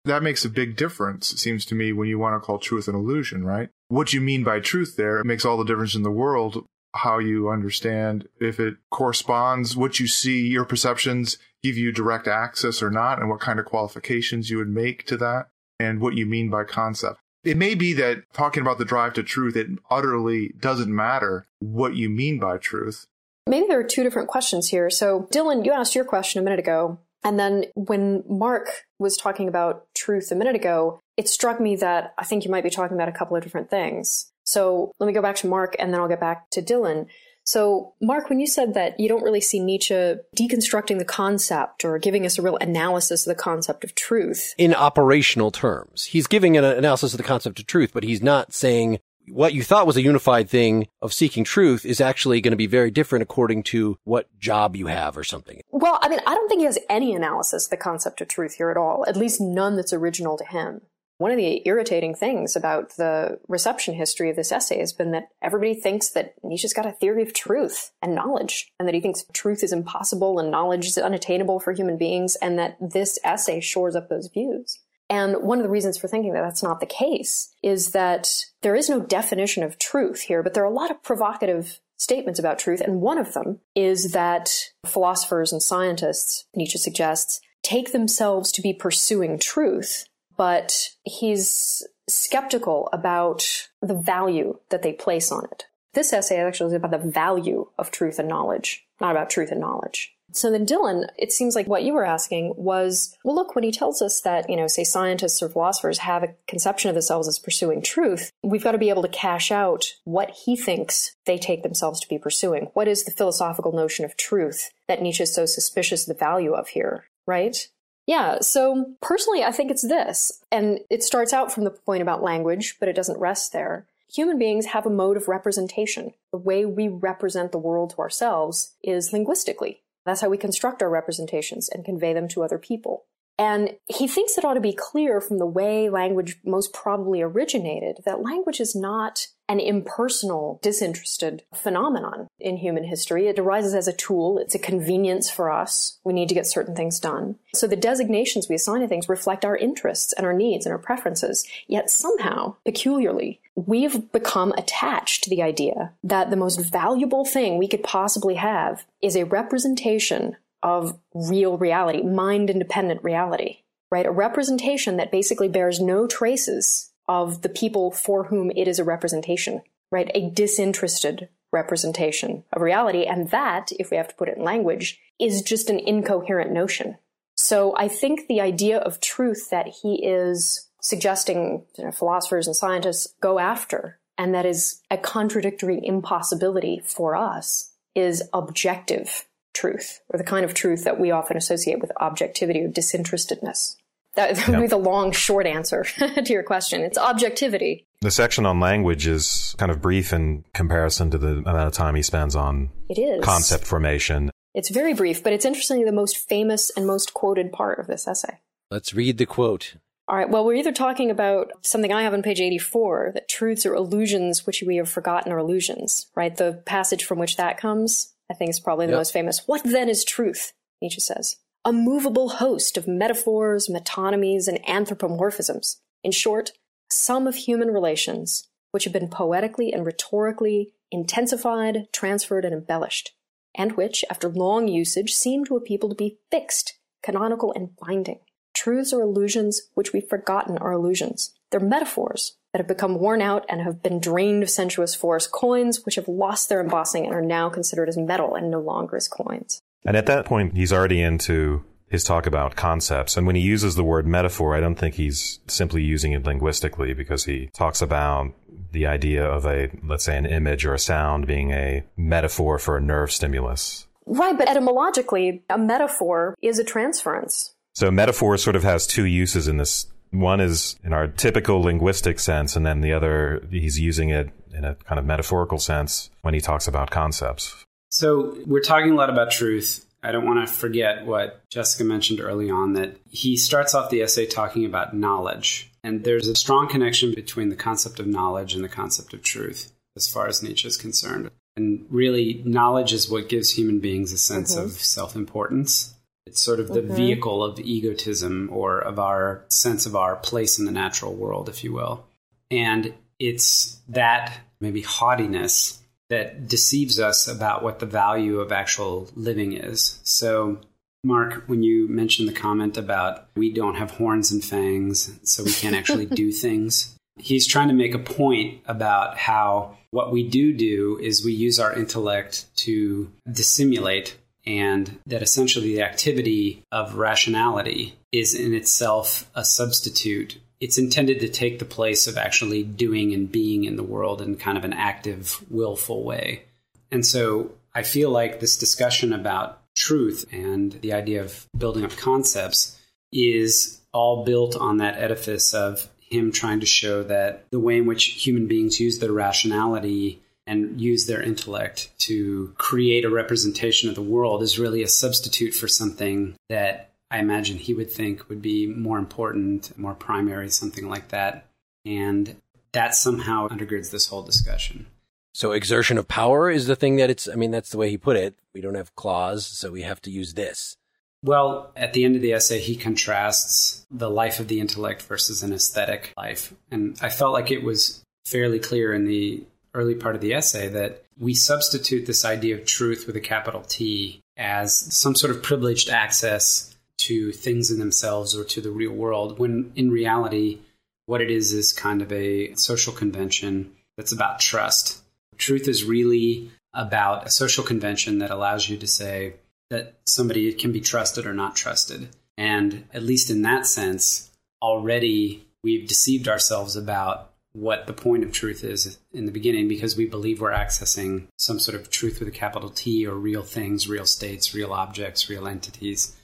That 0.04 0.22
makes 0.22 0.44
a 0.44 0.50
big 0.50 0.76
difference, 0.76 1.32
it 1.32 1.38
seems 1.38 1.64
to 1.66 1.74
me, 1.74 1.92
when 1.92 2.08
you 2.08 2.18
want 2.18 2.34
to 2.34 2.44
call 2.44 2.58
truth 2.58 2.86
an 2.86 2.94
illusion, 2.94 3.44
right? 3.44 3.70
What 3.88 4.12
you 4.12 4.20
mean 4.20 4.44
by 4.44 4.60
truth 4.60 4.96
there 4.96 5.22
makes 5.24 5.46
all 5.46 5.56
the 5.56 5.64
difference 5.64 5.94
in 5.94 6.02
the 6.02 6.10
world 6.10 6.66
how 6.94 7.18
you 7.18 7.48
understand 7.48 8.28
if 8.40 8.60
it 8.60 8.74
corresponds, 8.90 9.76
what 9.76 9.98
you 9.98 10.06
see, 10.06 10.46
your 10.46 10.64
perceptions 10.64 11.38
give 11.62 11.76
you 11.76 11.92
direct 11.92 12.28
access 12.28 12.82
or 12.82 12.90
not, 12.90 13.18
and 13.18 13.28
what 13.28 13.40
kind 13.40 13.58
of 13.58 13.64
qualifications 13.64 14.50
you 14.50 14.58
would 14.58 14.68
make 14.68 15.06
to 15.06 15.16
that, 15.16 15.46
and 15.78 16.00
what 16.00 16.14
you 16.14 16.26
mean 16.26 16.50
by 16.50 16.64
concept. 16.64 17.18
It 17.44 17.56
may 17.56 17.74
be 17.74 17.92
that 17.94 18.24
talking 18.32 18.60
about 18.60 18.78
the 18.78 18.84
drive 18.84 19.14
to 19.14 19.22
truth, 19.22 19.56
it 19.56 19.66
utterly 19.90 20.54
doesn't 20.60 20.94
matter 20.94 21.46
what 21.60 21.96
you 21.96 22.08
mean 22.08 22.38
by 22.38 22.58
truth. 22.58 23.06
Maybe 23.48 23.66
there 23.68 23.80
are 23.80 23.84
two 23.84 24.04
different 24.04 24.28
questions 24.28 24.68
here. 24.68 24.90
So, 24.90 25.28
Dylan, 25.32 25.64
you 25.64 25.72
asked 25.72 25.94
your 25.94 26.04
question 26.04 26.40
a 26.40 26.44
minute 26.44 26.60
ago. 26.60 26.98
And 27.24 27.38
then 27.38 27.66
when 27.74 28.24
Mark 28.28 28.84
was 28.98 29.16
talking 29.16 29.48
about 29.48 29.86
truth 29.94 30.30
a 30.32 30.34
minute 30.34 30.56
ago, 30.56 31.00
it 31.16 31.28
struck 31.28 31.60
me 31.60 31.76
that 31.76 32.14
I 32.18 32.24
think 32.24 32.44
you 32.44 32.50
might 32.50 32.64
be 32.64 32.70
talking 32.70 32.96
about 32.96 33.08
a 33.08 33.12
couple 33.12 33.36
of 33.36 33.42
different 33.42 33.70
things. 33.70 34.31
So 34.44 34.92
let 34.98 35.06
me 35.06 35.12
go 35.12 35.22
back 35.22 35.36
to 35.36 35.46
Mark 35.46 35.76
and 35.78 35.92
then 35.92 36.00
I'll 36.00 36.08
get 36.08 36.20
back 36.20 36.50
to 36.50 36.62
Dylan. 36.62 37.06
So, 37.44 37.94
Mark, 38.00 38.28
when 38.28 38.38
you 38.38 38.46
said 38.46 38.74
that 38.74 39.00
you 39.00 39.08
don't 39.08 39.24
really 39.24 39.40
see 39.40 39.58
Nietzsche 39.58 40.14
deconstructing 40.36 40.98
the 40.98 41.04
concept 41.04 41.84
or 41.84 41.98
giving 41.98 42.24
us 42.24 42.38
a 42.38 42.42
real 42.42 42.56
analysis 42.58 43.26
of 43.26 43.36
the 43.36 43.42
concept 43.42 43.82
of 43.82 43.94
truth. 43.96 44.54
In 44.58 44.74
operational 44.74 45.50
terms, 45.50 46.04
he's 46.04 46.28
giving 46.28 46.56
an 46.56 46.64
analysis 46.64 47.14
of 47.14 47.18
the 47.18 47.24
concept 47.24 47.58
of 47.58 47.66
truth, 47.66 47.90
but 47.92 48.04
he's 48.04 48.22
not 48.22 48.52
saying 48.52 49.00
what 49.28 49.54
you 49.54 49.62
thought 49.62 49.86
was 49.86 49.96
a 49.96 50.02
unified 50.02 50.48
thing 50.48 50.88
of 51.00 51.12
seeking 51.12 51.44
truth 51.44 51.84
is 51.84 52.00
actually 52.00 52.40
going 52.40 52.52
to 52.52 52.56
be 52.56 52.66
very 52.66 52.90
different 52.90 53.22
according 53.22 53.62
to 53.62 53.96
what 54.04 54.26
job 54.38 54.76
you 54.76 54.86
have 54.86 55.16
or 55.16 55.24
something. 55.24 55.60
Well, 55.70 55.98
I 56.02 56.08
mean, 56.08 56.20
I 56.26 56.34
don't 56.34 56.48
think 56.48 56.60
he 56.60 56.66
has 56.66 56.78
any 56.88 57.14
analysis 57.14 57.66
of 57.66 57.70
the 57.70 57.76
concept 57.76 58.20
of 58.20 58.28
truth 58.28 58.54
here 58.54 58.70
at 58.70 58.76
all, 58.76 59.04
at 59.06 59.16
least 59.16 59.40
none 59.40 59.76
that's 59.76 59.92
original 59.92 60.36
to 60.38 60.44
him. 60.44 60.82
One 61.22 61.30
of 61.30 61.36
the 61.36 61.62
irritating 61.68 62.16
things 62.16 62.56
about 62.56 62.96
the 62.96 63.38
reception 63.46 63.94
history 63.94 64.28
of 64.28 64.34
this 64.34 64.50
essay 64.50 64.80
has 64.80 64.92
been 64.92 65.12
that 65.12 65.28
everybody 65.40 65.72
thinks 65.72 66.10
that 66.10 66.34
Nietzsche's 66.42 66.72
got 66.72 66.84
a 66.84 66.90
theory 66.90 67.22
of 67.22 67.32
truth 67.32 67.92
and 68.02 68.12
knowledge, 68.12 68.72
and 68.80 68.88
that 68.88 68.94
he 68.96 69.00
thinks 69.00 69.24
truth 69.32 69.62
is 69.62 69.72
impossible 69.72 70.40
and 70.40 70.50
knowledge 70.50 70.84
is 70.84 70.98
unattainable 70.98 71.60
for 71.60 71.70
human 71.72 71.96
beings, 71.96 72.34
and 72.42 72.58
that 72.58 72.76
this 72.80 73.20
essay 73.22 73.60
shores 73.60 73.94
up 73.94 74.08
those 74.08 74.30
views. 74.34 74.80
And 75.08 75.36
one 75.44 75.58
of 75.58 75.62
the 75.62 75.70
reasons 75.70 75.96
for 75.96 76.08
thinking 76.08 76.32
that 76.32 76.42
that's 76.42 76.60
not 76.60 76.80
the 76.80 76.86
case 76.86 77.54
is 77.62 77.92
that 77.92 78.46
there 78.62 78.74
is 78.74 78.90
no 78.90 78.98
definition 78.98 79.62
of 79.62 79.78
truth 79.78 80.22
here, 80.22 80.42
but 80.42 80.54
there 80.54 80.64
are 80.64 80.72
a 80.72 80.74
lot 80.74 80.90
of 80.90 81.04
provocative 81.04 81.78
statements 81.96 82.40
about 82.40 82.58
truth. 82.58 82.80
And 82.80 83.00
one 83.00 83.18
of 83.18 83.32
them 83.32 83.60
is 83.76 84.10
that 84.10 84.72
philosophers 84.84 85.52
and 85.52 85.62
scientists, 85.62 86.46
Nietzsche 86.56 86.78
suggests, 86.78 87.40
take 87.62 87.92
themselves 87.92 88.50
to 88.50 88.60
be 88.60 88.72
pursuing 88.72 89.38
truth 89.38 90.08
but 90.36 90.90
he's 91.04 91.86
skeptical 92.08 92.88
about 92.92 93.68
the 93.80 93.94
value 93.94 94.58
that 94.70 94.82
they 94.82 94.92
place 94.92 95.30
on 95.30 95.44
it. 95.44 95.66
This 95.94 96.12
essay 96.12 96.38
actually 96.38 96.68
is 96.68 96.72
about 96.74 96.90
the 96.90 97.10
value 97.10 97.68
of 97.78 97.90
truth 97.90 98.18
and 98.18 98.28
knowledge, 98.28 98.86
not 99.00 99.10
about 99.10 99.30
truth 99.30 99.50
and 99.50 99.60
knowledge. 99.60 100.14
So 100.34 100.50
then 100.50 100.66
Dylan, 100.66 101.08
it 101.18 101.30
seems 101.30 101.54
like 101.54 101.66
what 101.66 101.82
you 101.82 101.92
were 101.92 102.06
asking 102.06 102.54
was, 102.56 103.14
well, 103.22 103.34
look, 103.34 103.54
when 103.54 103.64
he 103.64 103.70
tells 103.70 104.00
us 104.00 104.22
that, 104.22 104.48
you 104.48 104.56
know, 104.56 104.66
say 104.66 104.82
scientists 104.84 105.42
or 105.42 105.50
philosophers 105.50 105.98
have 105.98 106.22
a 106.22 106.34
conception 106.48 106.88
of 106.88 106.94
themselves 106.94 107.28
as 107.28 107.38
pursuing 107.38 107.82
truth, 107.82 108.32
we've 108.42 108.64
got 108.64 108.72
to 108.72 108.78
be 108.78 108.88
able 108.88 109.02
to 109.02 109.08
cash 109.08 109.50
out 109.52 109.92
what 110.04 110.30
he 110.30 110.56
thinks 110.56 111.14
they 111.26 111.36
take 111.36 111.62
themselves 111.62 112.00
to 112.00 112.08
be 112.08 112.18
pursuing. 112.18 112.70
What 112.72 112.88
is 112.88 113.04
the 113.04 113.10
philosophical 113.10 113.72
notion 113.72 114.06
of 114.06 114.16
truth 114.16 114.70
that 114.88 115.02
Nietzsche 115.02 115.22
is 115.22 115.34
so 115.34 115.44
suspicious 115.44 116.08
of 116.08 116.16
the 116.16 116.18
value 116.18 116.54
of 116.54 116.68
here, 116.68 117.04
right? 117.26 117.68
Yeah, 118.12 118.40
so 118.42 118.92
personally, 119.00 119.42
I 119.42 119.52
think 119.52 119.70
it's 119.70 119.88
this. 119.88 120.42
And 120.50 120.80
it 120.90 121.02
starts 121.02 121.32
out 121.32 121.50
from 121.50 121.64
the 121.64 121.70
point 121.70 122.02
about 122.02 122.22
language, 122.22 122.76
but 122.78 122.90
it 122.90 122.94
doesn't 122.94 123.18
rest 123.18 123.54
there. 123.54 123.86
Human 124.12 124.38
beings 124.38 124.66
have 124.66 124.84
a 124.84 124.90
mode 124.90 125.16
of 125.16 125.28
representation. 125.28 126.12
The 126.30 126.36
way 126.36 126.66
we 126.66 126.88
represent 126.88 127.52
the 127.52 127.58
world 127.58 127.88
to 127.90 128.00
ourselves 128.00 128.74
is 128.84 129.14
linguistically. 129.14 129.80
That's 130.04 130.20
how 130.20 130.28
we 130.28 130.36
construct 130.36 130.82
our 130.82 130.90
representations 130.90 131.70
and 131.70 131.86
convey 131.86 132.12
them 132.12 132.28
to 132.28 132.42
other 132.42 132.58
people. 132.58 133.04
And 133.38 133.76
he 133.88 134.06
thinks 134.06 134.36
it 134.36 134.44
ought 134.44 134.54
to 134.54 134.60
be 134.60 134.76
clear 134.78 135.22
from 135.22 135.38
the 135.38 135.46
way 135.46 135.88
language 135.88 136.36
most 136.44 136.74
probably 136.74 137.22
originated 137.22 138.00
that 138.04 138.20
language 138.20 138.60
is 138.60 138.76
not 138.76 139.28
an 139.52 139.60
impersonal, 139.60 140.58
disinterested 140.62 141.42
phenomenon 141.54 142.26
in 142.40 142.56
human 142.56 142.84
history. 142.84 143.28
It 143.28 143.38
arises 143.38 143.74
as 143.74 143.86
a 143.86 143.92
tool. 143.92 144.38
It's 144.38 144.54
a 144.54 144.58
convenience 144.58 145.30
for 145.30 145.52
us. 145.52 145.98
We 146.04 146.14
need 146.14 146.30
to 146.30 146.34
get 146.34 146.46
certain 146.46 146.74
things 146.74 146.98
done. 146.98 147.36
So 147.54 147.66
the 147.66 147.76
designations 147.76 148.48
we 148.48 148.54
assign 148.54 148.80
to 148.80 148.88
things 148.88 149.10
reflect 149.10 149.44
our 149.44 149.56
interests 149.56 150.14
and 150.14 150.24
our 150.24 150.32
needs 150.32 150.64
and 150.64 150.72
our 150.72 150.78
preferences. 150.78 151.46
Yet 151.66 151.90
somehow, 151.90 152.56
peculiarly, 152.64 153.40
we've 153.54 154.10
become 154.10 154.52
attached 154.52 155.24
to 155.24 155.30
the 155.30 155.42
idea 155.42 155.92
that 156.02 156.30
the 156.30 156.36
most 156.36 156.56
valuable 156.56 157.26
thing 157.26 157.58
we 157.58 157.68
could 157.68 157.82
possibly 157.82 158.36
have 158.36 158.86
is 159.02 159.16
a 159.16 159.26
representation 159.26 160.36
of 160.62 160.98
real 161.12 161.58
reality, 161.58 162.02
mind 162.02 162.48
independent 162.48 163.04
reality, 163.04 163.58
right? 163.90 164.06
A 164.06 164.10
representation 164.10 164.96
that 164.96 165.12
basically 165.12 165.48
bears 165.48 165.78
no 165.78 166.06
traces 166.06 166.91
of 167.08 167.42
the 167.42 167.48
people 167.48 167.90
for 167.90 168.24
whom 168.24 168.50
it 168.52 168.68
is 168.68 168.78
a 168.78 168.84
representation, 168.84 169.62
right? 169.90 170.10
A 170.14 170.30
disinterested 170.30 171.28
representation 171.52 172.44
of 172.52 172.62
reality. 172.62 173.04
And 173.04 173.30
that, 173.30 173.70
if 173.78 173.90
we 173.90 173.96
have 173.96 174.08
to 174.08 174.14
put 174.14 174.28
it 174.28 174.38
in 174.38 174.44
language, 174.44 175.00
is 175.20 175.42
just 175.42 175.70
an 175.70 175.78
incoherent 175.78 176.50
notion. 176.50 176.96
So 177.36 177.74
I 177.76 177.88
think 177.88 178.26
the 178.26 178.40
idea 178.40 178.78
of 178.78 179.00
truth 179.00 179.50
that 179.50 179.68
he 179.82 180.04
is 180.06 180.68
suggesting 180.80 181.64
you 181.76 181.84
know, 181.84 181.92
philosophers 181.92 182.46
and 182.46 182.56
scientists 182.56 183.14
go 183.20 183.38
after, 183.38 183.98
and 184.18 184.34
that 184.34 184.46
is 184.46 184.80
a 184.90 184.98
contradictory 184.98 185.80
impossibility 185.82 186.82
for 186.84 187.16
us, 187.16 187.72
is 187.94 188.22
objective 188.32 189.26
truth, 189.54 190.00
or 190.08 190.18
the 190.18 190.24
kind 190.24 190.44
of 190.44 190.54
truth 190.54 190.84
that 190.84 190.98
we 190.98 191.10
often 191.10 191.36
associate 191.36 191.80
with 191.80 191.92
objectivity 192.00 192.60
or 192.60 192.68
disinterestedness. 192.68 193.76
That, 194.14 194.46
would 194.46 194.60
be 194.60 194.66
the 194.66 194.76
long, 194.76 195.12
short 195.12 195.46
answer 195.46 195.84
to 196.24 196.32
your 196.32 196.42
question. 196.42 196.82
It's 196.82 196.98
objectivity. 196.98 197.86
The 198.02 198.10
section 198.10 198.44
on 198.44 198.60
language 198.60 199.06
is 199.06 199.54
kind 199.58 199.70
of 199.70 199.80
brief 199.80 200.12
in 200.12 200.44
comparison 200.52 201.10
to 201.10 201.18
the 201.18 201.38
amount 201.38 201.68
of 201.68 201.72
time 201.72 201.94
he 201.94 202.02
spends 202.02 202.36
on 202.36 202.70
it 202.90 202.98
is. 202.98 203.24
concept 203.24 203.64
formation. 203.64 204.30
It's 204.54 204.68
very 204.68 204.92
brief, 204.92 205.22
but 205.22 205.32
it's 205.32 205.46
interestingly 205.46 205.84
the 205.84 205.92
most 205.92 206.28
famous 206.28 206.70
and 206.76 206.86
most 206.86 207.14
quoted 207.14 207.52
part 207.52 207.78
of 207.78 207.86
this 207.86 208.06
essay. 208.06 208.38
Let's 208.70 208.92
read 208.92 209.16
the 209.16 209.26
quote. 209.26 209.76
All 210.08 210.16
right, 210.16 210.28
well, 210.28 210.44
we're 210.44 210.56
either 210.56 210.72
talking 210.72 211.10
about 211.10 211.52
something 211.62 211.92
I 211.92 212.02
have 212.02 212.12
on 212.12 212.22
page 212.22 212.40
84 212.40 213.12
that 213.14 213.28
truths 213.28 213.64
are 213.64 213.74
illusions 213.74 214.46
which 214.46 214.62
we 214.66 214.76
have 214.76 214.88
forgotten 214.88 215.32
are 215.32 215.38
illusions, 215.38 216.08
right? 216.14 216.36
The 216.36 216.60
passage 216.66 217.04
from 217.04 217.18
which 217.18 217.36
that 217.36 217.56
comes, 217.56 218.12
I 218.30 218.34
think, 218.34 218.50
is 218.50 218.60
probably 218.60 218.86
the 218.86 218.92
yep. 218.92 218.98
most 218.98 219.12
famous. 219.12 219.46
What 219.46 219.62
then 219.64 219.88
is 219.88 220.04
truth? 220.04 220.52
Nietzsche 220.82 221.00
says 221.00 221.36
a 221.64 221.72
movable 221.72 222.28
host 222.28 222.76
of 222.76 222.88
metaphors, 222.88 223.68
metonymies, 223.68 224.48
and 224.48 224.58
anthropomorphisms. 224.64 225.76
In 226.02 226.10
short, 226.10 226.50
a 226.50 226.52
sum 226.94 227.28
of 227.28 227.36
human 227.36 227.70
relations 227.70 228.48
which 228.72 228.84
have 228.84 228.92
been 228.92 229.08
poetically 229.08 229.72
and 229.72 229.86
rhetorically 229.86 230.72
intensified, 230.90 231.86
transferred, 231.92 232.44
and 232.44 232.52
embellished, 232.52 233.12
and 233.54 233.72
which, 233.72 234.04
after 234.10 234.28
long 234.28 234.66
usage, 234.66 235.14
seem 235.14 235.44
to 235.44 235.56
a 235.56 235.60
people 235.60 235.88
to 235.88 235.94
be 235.94 236.18
fixed, 236.32 236.78
canonical, 237.02 237.52
and 237.54 237.76
binding. 237.76 238.18
Truths 238.54 238.92
or 238.92 239.00
illusions 239.00 239.62
which 239.74 239.92
we've 239.92 240.08
forgotten 240.08 240.58
are 240.58 240.72
illusions. 240.72 241.32
They're 241.50 241.60
metaphors 241.60 242.36
that 242.52 242.58
have 242.58 242.68
become 242.68 242.98
worn 242.98 243.22
out 243.22 243.46
and 243.48 243.60
have 243.60 243.82
been 243.82 244.00
drained 244.00 244.42
of 244.42 244.50
sensuous 244.50 244.94
force, 244.94 245.26
coins 245.28 245.84
which 245.84 245.94
have 245.94 246.08
lost 246.08 246.48
their 246.48 246.60
embossing 246.60 247.06
and 247.06 247.14
are 247.14 247.22
now 247.22 247.48
considered 247.48 247.88
as 247.88 247.96
metal 247.96 248.34
and 248.34 248.50
no 248.50 248.60
longer 248.60 248.96
as 248.96 249.06
coins. 249.06 249.62
And 249.84 249.96
at 249.96 250.06
that 250.06 250.24
point, 250.24 250.56
he's 250.56 250.72
already 250.72 251.02
into 251.02 251.64
his 251.88 252.04
talk 252.04 252.26
about 252.26 252.56
concepts. 252.56 253.16
And 253.16 253.26
when 253.26 253.36
he 253.36 253.42
uses 253.42 253.74
the 253.74 253.84
word 253.84 254.06
metaphor, 254.06 254.56
I 254.56 254.60
don't 254.60 254.76
think 254.76 254.94
he's 254.94 255.40
simply 255.46 255.82
using 255.82 256.12
it 256.12 256.24
linguistically 256.24 256.94
because 256.94 257.24
he 257.24 257.50
talks 257.52 257.82
about 257.82 258.32
the 258.72 258.86
idea 258.86 259.24
of 259.24 259.44
a, 259.44 259.70
let's 259.84 260.04
say, 260.04 260.16
an 260.16 260.24
image 260.24 260.64
or 260.64 260.72
a 260.72 260.78
sound 260.78 261.26
being 261.26 261.50
a 261.50 261.84
metaphor 261.96 262.58
for 262.58 262.78
a 262.78 262.80
nerve 262.80 263.12
stimulus. 263.12 263.86
Right, 264.06 264.36
but 264.36 264.48
etymologically, 264.48 265.44
a 265.50 265.58
metaphor 265.58 266.34
is 266.40 266.58
a 266.58 266.64
transference. 266.64 267.54
So 267.74 267.90
metaphor 267.90 268.36
sort 268.38 268.56
of 268.56 268.62
has 268.62 268.86
two 268.86 269.04
uses 269.04 269.46
in 269.46 269.58
this. 269.58 269.86
One 270.10 270.40
is 270.40 270.76
in 270.82 270.92
our 270.92 271.06
typical 271.08 271.60
linguistic 271.60 272.18
sense, 272.18 272.56
and 272.56 272.64
then 272.66 272.80
the 272.80 272.92
other, 272.92 273.46
he's 273.50 273.78
using 273.78 274.10
it 274.10 274.30
in 274.54 274.64
a 274.64 274.74
kind 274.74 274.98
of 274.98 275.04
metaphorical 275.04 275.58
sense 275.58 276.10
when 276.22 276.34
he 276.34 276.40
talks 276.40 276.66
about 276.66 276.90
concepts. 276.90 277.64
So 277.92 278.38
we're 278.46 278.62
talking 278.62 278.92
a 278.92 278.94
lot 278.94 279.10
about 279.10 279.30
truth. 279.30 279.84
I 280.02 280.12
don't 280.12 280.24
want 280.24 280.48
to 280.48 280.52
forget 280.52 281.04
what 281.04 281.46
Jessica 281.50 281.84
mentioned 281.84 282.20
early 282.22 282.50
on 282.50 282.72
that 282.72 282.96
he 283.10 283.36
starts 283.36 283.74
off 283.74 283.90
the 283.90 284.00
essay 284.00 284.24
talking 284.24 284.64
about 284.64 284.96
knowledge. 284.96 285.70
And 285.84 286.02
there's 286.02 286.26
a 286.26 286.34
strong 286.34 286.70
connection 286.70 287.14
between 287.14 287.50
the 287.50 287.54
concept 287.54 288.00
of 288.00 288.06
knowledge 288.06 288.54
and 288.54 288.64
the 288.64 288.68
concept 288.70 289.12
of 289.12 289.22
truth 289.22 289.74
as 289.94 290.08
far 290.08 290.26
as 290.26 290.42
Nietzsche 290.42 290.66
is 290.66 290.78
concerned. 290.78 291.30
And 291.54 291.84
really, 291.90 292.40
knowledge 292.46 292.94
is 292.94 293.10
what 293.10 293.28
gives 293.28 293.50
human 293.50 293.78
beings 293.78 294.10
a 294.14 294.18
sense 294.18 294.54
mm-hmm. 294.56 294.64
of 294.64 294.72
self 294.72 295.14
importance. 295.14 295.92
It's 296.26 296.40
sort 296.40 296.60
of 296.60 296.68
the 296.68 296.80
mm-hmm. 296.80 296.94
vehicle 296.94 297.44
of 297.44 297.60
egotism 297.60 298.48
or 298.50 298.78
of 298.78 298.98
our 298.98 299.44
sense 299.48 299.84
of 299.84 299.94
our 299.94 300.16
place 300.16 300.58
in 300.58 300.64
the 300.64 300.72
natural 300.72 301.12
world, 301.12 301.50
if 301.50 301.62
you 301.62 301.74
will. 301.74 302.06
And 302.50 302.94
it's 303.18 303.78
that 303.90 304.38
maybe 304.62 304.80
haughtiness 304.80 305.81
that 306.12 306.46
deceives 306.46 307.00
us 307.00 307.26
about 307.26 307.62
what 307.62 307.78
the 307.78 307.86
value 307.86 308.38
of 308.38 308.52
actual 308.52 309.08
living 309.16 309.54
is. 309.54 309.98
So, 310.02 310.60
Mark, 311.02 311.44
when 311.46 311.62
you 311.62 311.88
mentioned 311.88 312.28
the 312.28 312.34
comment 312.34 312.76
about 312.76 313.28
we 313.34 313.50
don't 313.50 313.76
have 313.76 313.92
horns 313.92 314.30
and 314.30 314.44
fangs, 314.44 315.18
so 315.22 315.42
we 315.42 315.52
can't 315.52 315.74
actually 315.74 316.04
do 316.22 316.30
things, 316.30 316.94
he's 317.16 317.46
trying 317.46 317.68
to 317.68 317.74
make 317.74 317.94
a 317.94 317.98
point 317.98 318.60
about 318.66 319.16
how 319.16 319.78
what 319.90 320.12
we 320.12 320.28
do 320.28 320.52
do 320.52 320.98
is 321.02 321.24
we 321.24 321.32
use 321.32 321.58
our 321.58 321.74
intellect 321.74 322.44
to 322.56 323.10
dissimulate, 323.30 324.18
and 324.44 324.98
that 325.06 325.22
essentially 325.22 325.74
the 325.74 325.82
activity 325.82 326.62
of 326.70 326.96
rationality 326.96 327.94
is 328.12 328.34
in 328.34 328.52
itself 328.52 329.30
a 329.34 329.46
substitute 329.46 330.38
it's 330.62 330.78
intended 330.78 331.18
to 331.18 331.28
take 331.28 331.58
the 331.58 331.64
place 331.64 332.06
of 332.06 332.16
actually 332.16 332.62
doing 332.62 333.12
and 333.12 333.32
being 333.32 333.64
in 333.64 333.74
the 333.74 333.82
world 333.82 334.22
in 334.22 334.36
kind 334.36 334.56
of 334.56 334.62
an 334.62 334.72
active, 334.72 335.44
willful 335.50 336.04
way. 336.04 336.44
And 336.92 337.04
so 337.04 337.50
I 337.74 337.82
feel 337.82 338.10
like 338.10 338.38
this 338.38 338.56
discussion 338.56 339.12
about 339.12 339.58
truth 339.74 340.24
and 340.30 340.70
the 340.80 340.92
idea 340.92 341.20
of 341.20 341.48
building 341.58 341.84
up 341.84 341.96
concepts 341.96 342.78
is 343.10 343.80
all 343.92 344.24
built 344.24 344.54
on 344.54 344.76
that 344.76 344.98
edifice 344.98 345.52
of 345.52 345.88
him 345.98 346.30
trying 346.30 346.60
to 346.60 346.66
show 346.66 347.02
that 347.02 347.50
the 347.50 347.58
way 347.58 347.78
in 347.78 347.86
which 347.86 348.04
human 348.24 348.46
beings 348.46 348.78
use 348.78 349.00
their 349.00 349.10
rationality 349.10 350.22
and 350.46 350.80
use 350.80 351.06
their 351.06 351.22
intellect 351.22 351.90
to 351.98 352.54
create 352.56 353.04
a 353.04 353.10
representation 353.10 353.88
of 353.88 353.96
the 353.96 354.02
world 354.02 354.44
is 354.44 354.60
really 354.60 354.84
a 354.84 354.88
substitute 354.88 355.54
for 355.54 355.66
something 355.66 356.36
that 356.48 356.91
I 357.12 357.18
imagine 357.18 357.58
he 357.58 357.74
would 357.74 357.90
think 357.90 358.28
would 358.30 358.40
be 358.40 358.66
more 358.66 358.98
important, 358.98 359.78
more 359.78 359.94
primary, 359.94 360.48
something 360.48 360.88
like 360.88 361.08
that. 361.08 361.46
And 361.84 362.36
that 362.72 362.94
somehow 362.94 363.48
undergirds 363.48 363.90
this 363.90 364.06
whole 364.06 364.22
discussion. 364.22 364.86
So 365.34 365.52
exertion 365.52 365.98
of 365.98 366.08
power 366.08 366.50
is 366.50 366.66
the 366.66 366.76
thing 366.76 366.96
that 366.96 367.10
it's, 367.10 367.28
I 367.28 367.34
mean, 367.34 367.50
that's 367.50 367.70
the 367.70 367.78
way 367.78 367.90
he 367.90 367.98
put 367.98 368.16
it. 368.16 368.34
We 368.54 368.62
don't 368.62 368.74
have 368.74 368.94
claws, 368.94 369.46
so 369.46 369.70
we 369.70 369.82
have 369.82 370.00
to 370.02 370.10
use 370.10 370.34
this. 370.34 370.76
Well, 371.22 371.70
at 371.76 371.92
the 371.92 372.04
end 372.04 372.16
of 372.16 372.22
the 372.22 372.32
essay, 372.32 372.58
he 372.58 372.76
contrasts 372.76 373.86
the 373.90 374.10
life 374.10 374.40
of 374.40 374.48
the 374.48 374.60
intellect 374.60 375.02
versus 375.02 375.42
an 375.42 375.52
aesthetic 375.52 376.12
life. 376.16 376.54
And 376.70 376.98
I 377.02 377.10
felt 377.10 377.34
like 377.34 377.50
it 377.50 377.62
was 377.62 378.02
fairly 378.24 378.58
clear 378.58 378.92
in 378.94 379.04
the 379.04 379.44
early 379.74 379.94
part 379.94 380.14
of 380.14 380.20
the 380.20 380.32
essay 380.32 380.68
that 380.68 381.04
we 381.18 381.34
substitute 381.34 382.06
this 382.06 382.24
idea 382.24 382.56
of 382.56 382.64
truth 382.64 383.06
with 383.06 383.16
a 383.16 383.20
capital 383.20 383.62
T 383.62 384.20
as 384.36 384.74
some 384.74 385.14
sort 385.14 385.34
of 385.34 385.42
privileged 385.42 385.88
access 385.88 386.71
to 386.98 387.32
things 387.32 387.70
in 387.70 387.78
themselves 387.78 388.34
or 388.34 388.44
to 388.44 388.60
the 388.60 388.70
real 388.70 388.92
world, 388.92 389.38
when 389.38 389.72
in 389.74 389.90
reality, 389.90 390.58
what 391.06 391.20
it 391.20 391.30
is 391.30 391.52
is 391.52 391.72
kind 391.72 392.00
of 392.00 392.12
a 392.12 392.54
social 392.54 392.92
convention 392.92 393.72
that's 393.96 394.12
about 394.12 394.40
trust. 394.40 395.02
Truth 395.36 395.68
is 395.68 395.84
really 395.84 396.50
about 396.74 397.26
a 397.26 397.30
social 397.30 397.64
convention 397.64 398.18
that 398.18 398.30
allows 398.30 398.68
you 398.68 398.76
to 398.78 398.86
say 398.86 399.34
that 399.70 399.94
somebody 400.06 400.52
can 400.52 400.72
be 400.72 400.80
trusted 400.80 401.26
or 401.26 401.34
not 401.34 401.56
trusted. 401.56 402.08
And 402.38 402.84
at 402.92 403.02
least 403.02 403.30
in 403.30 403.42
that 403.42 403.66
sense, 403.66 404.30
already 404.60 405.46
we've 405.62 405.88
deceived 405.88 406.28
ourselves 406.28 406.76
about 406.76 407.30
what 407.52 407.86
the 407.86 407.92
point 407.92 408.24
of 408.24 408.32
truth 408.32 408.64
is 408.64 408.98
in 409.12 409.26
the 409.26 409.32
beginning 409.32 409.68
because 409.68 409.96
we 409.96 410.06
believe 410.06 410.40
we're 410.40 410.52
accessing 410.52 411.26
some 411.36 411.58
sort 411.58 411.78
of 411.78 411.90
truth 411.90 412.18
with 412.18 412.28
a 412.28 412.32
capital 412.32 412.70
T 412.70 413.06
or 413.06 413.14
real 413.14 413.42
things, 413.42 413.88
real 413.88 414.06
states, 414.06 414.54
real 414.54 414.72
objects, 414.72 415.28
real 415.28 415.46
entities 415.46 416.16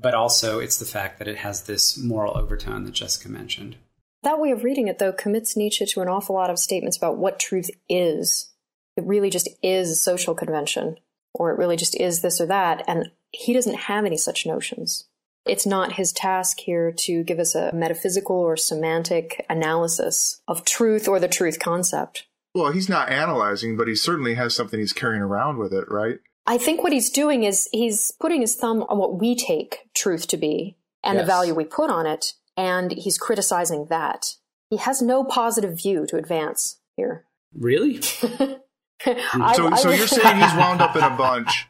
but 0.00 0.14
also 0.14 0.58
it's 0.58 0.76
the 0.76 0.84
fact 0.84 1.18
that 1.18 1.28
it 1.28 1.38
has 1.38 1.62
this 1.62 1.96
moral 1.96 2.36
overtone 2.36 2.84
that 2.84 2.94
Jessica 2.94 3.28
mentioned. 3.28 3.76
That 4.22 4.40
way 4.40 4.50
of 4.50 4.64
reading 4.64 4.88
it, 4.88 4.98
though, 4.98 5.12
commits 5.12 5.56
Nietzsche 5.56 5.84
to 5.84 6.00
an 6.00 6.08
awful 6.08 6.34
lot 6.34 6.50
of 6.50 6.58
statements 6.58 6.96
about 6.96 7.18
what 7.18 7.38
truth 7.38 7.70
is. 7.88 8.50
It 8.96 9.04
really 9.04 9.28
just 9.28 9.48
is 9.62 9.90
a 9.90 9.94
social 9.94 10.34
convention, 10.34 10.98
or 11.34 11.50
it 11.50 11.58
really 11.58 11.76
just 11.76 11.98
is 12.00 12.22
this 12.22 12.40
or 12.40 12.46
that, 12.46 12.82
and 12.88 13.10
he 13.32 13.52
doesn't 13.52 13.74
have 13.74 14.04
any 14.04 14.16
such 14.16 14.46
notions. 14.46 15.04
It's 15.46 15.66
not 15.66 15.92
his 15.92 16.12
task 16.12 16.60
here 16.60 16.90
to 16.90 17.22
give 17.22 17.38
us 17.38 17.54
a 17.54 17.70
metaphysical 17.74 18.36
or 18.36 18.56
semantic 18.56 19.44
analysis 19.50 20.40
of 20.48 20.64
truth 20.64 21.06
or 21.06 21.20
the 21.20 21.28
truth 21.28 21.58
concept. 21.58 22.26
Well, 22.54 22.72
he's 22.72 22.88
not 22.88 23.10
analyzing, 23.10 23.76
but 23.76 23.88
he 23.88 23.94
certainly 23.94 24.34
has 24.34 24.54
something 24.54 24.78
he's 24.78 24.92
carrying 24.92 25.20
around 25.20 25.58
with 25.58 25.74
it, 25.74 25.90
right? 25.90 26.20
I 26.46 26.58
think 26.58 26.82
what 26.82 26.92
he's 26.92 27.10
doing 27.10 27.44
is 27.44 27.68
he's 27.72 28.12
putting 28.20 28.42
his 28.42 28.54
thumb 28.54 28.82
on 28.88 28.98
what 28.98 29.18
we 29.18 29.34
take 29.34 29.88
truth 29.94 30.26
to 30.28 30.36
be 30.36 30.76
and 31.02 31.16
yes. 31.16 31.22
the 31.22 31.26
value 31.26 31.54
we 31.54 31.64
put 31.64 31.90
on 31.90 32.06
it, 32.06 32.34
and 32.56 32.92
he's 32.92 33.18
criticizing 33.18 33.86
that. 33.88 34.36
He 34.70 34.76
has 34.76 35.00
no 35.00 35.24
positive 35.24 35.78
view 35.78 36.06
to 36.06 36.16
advance 36.16 36.80
here. 36.96 37.24
Really? 37.54 37.96
I, 39.06 39.54
so, 39.54 39.68
I, 39.68 39.76
so 39.76 39.90
you're 39.90 40.06
saying 40.06 40.36
he's 40.36 40.54
wound 40.54 40.80
up 40.80 40.96
in 40.96 41.02
a 41.02 41.10
bunch 41.10 41.66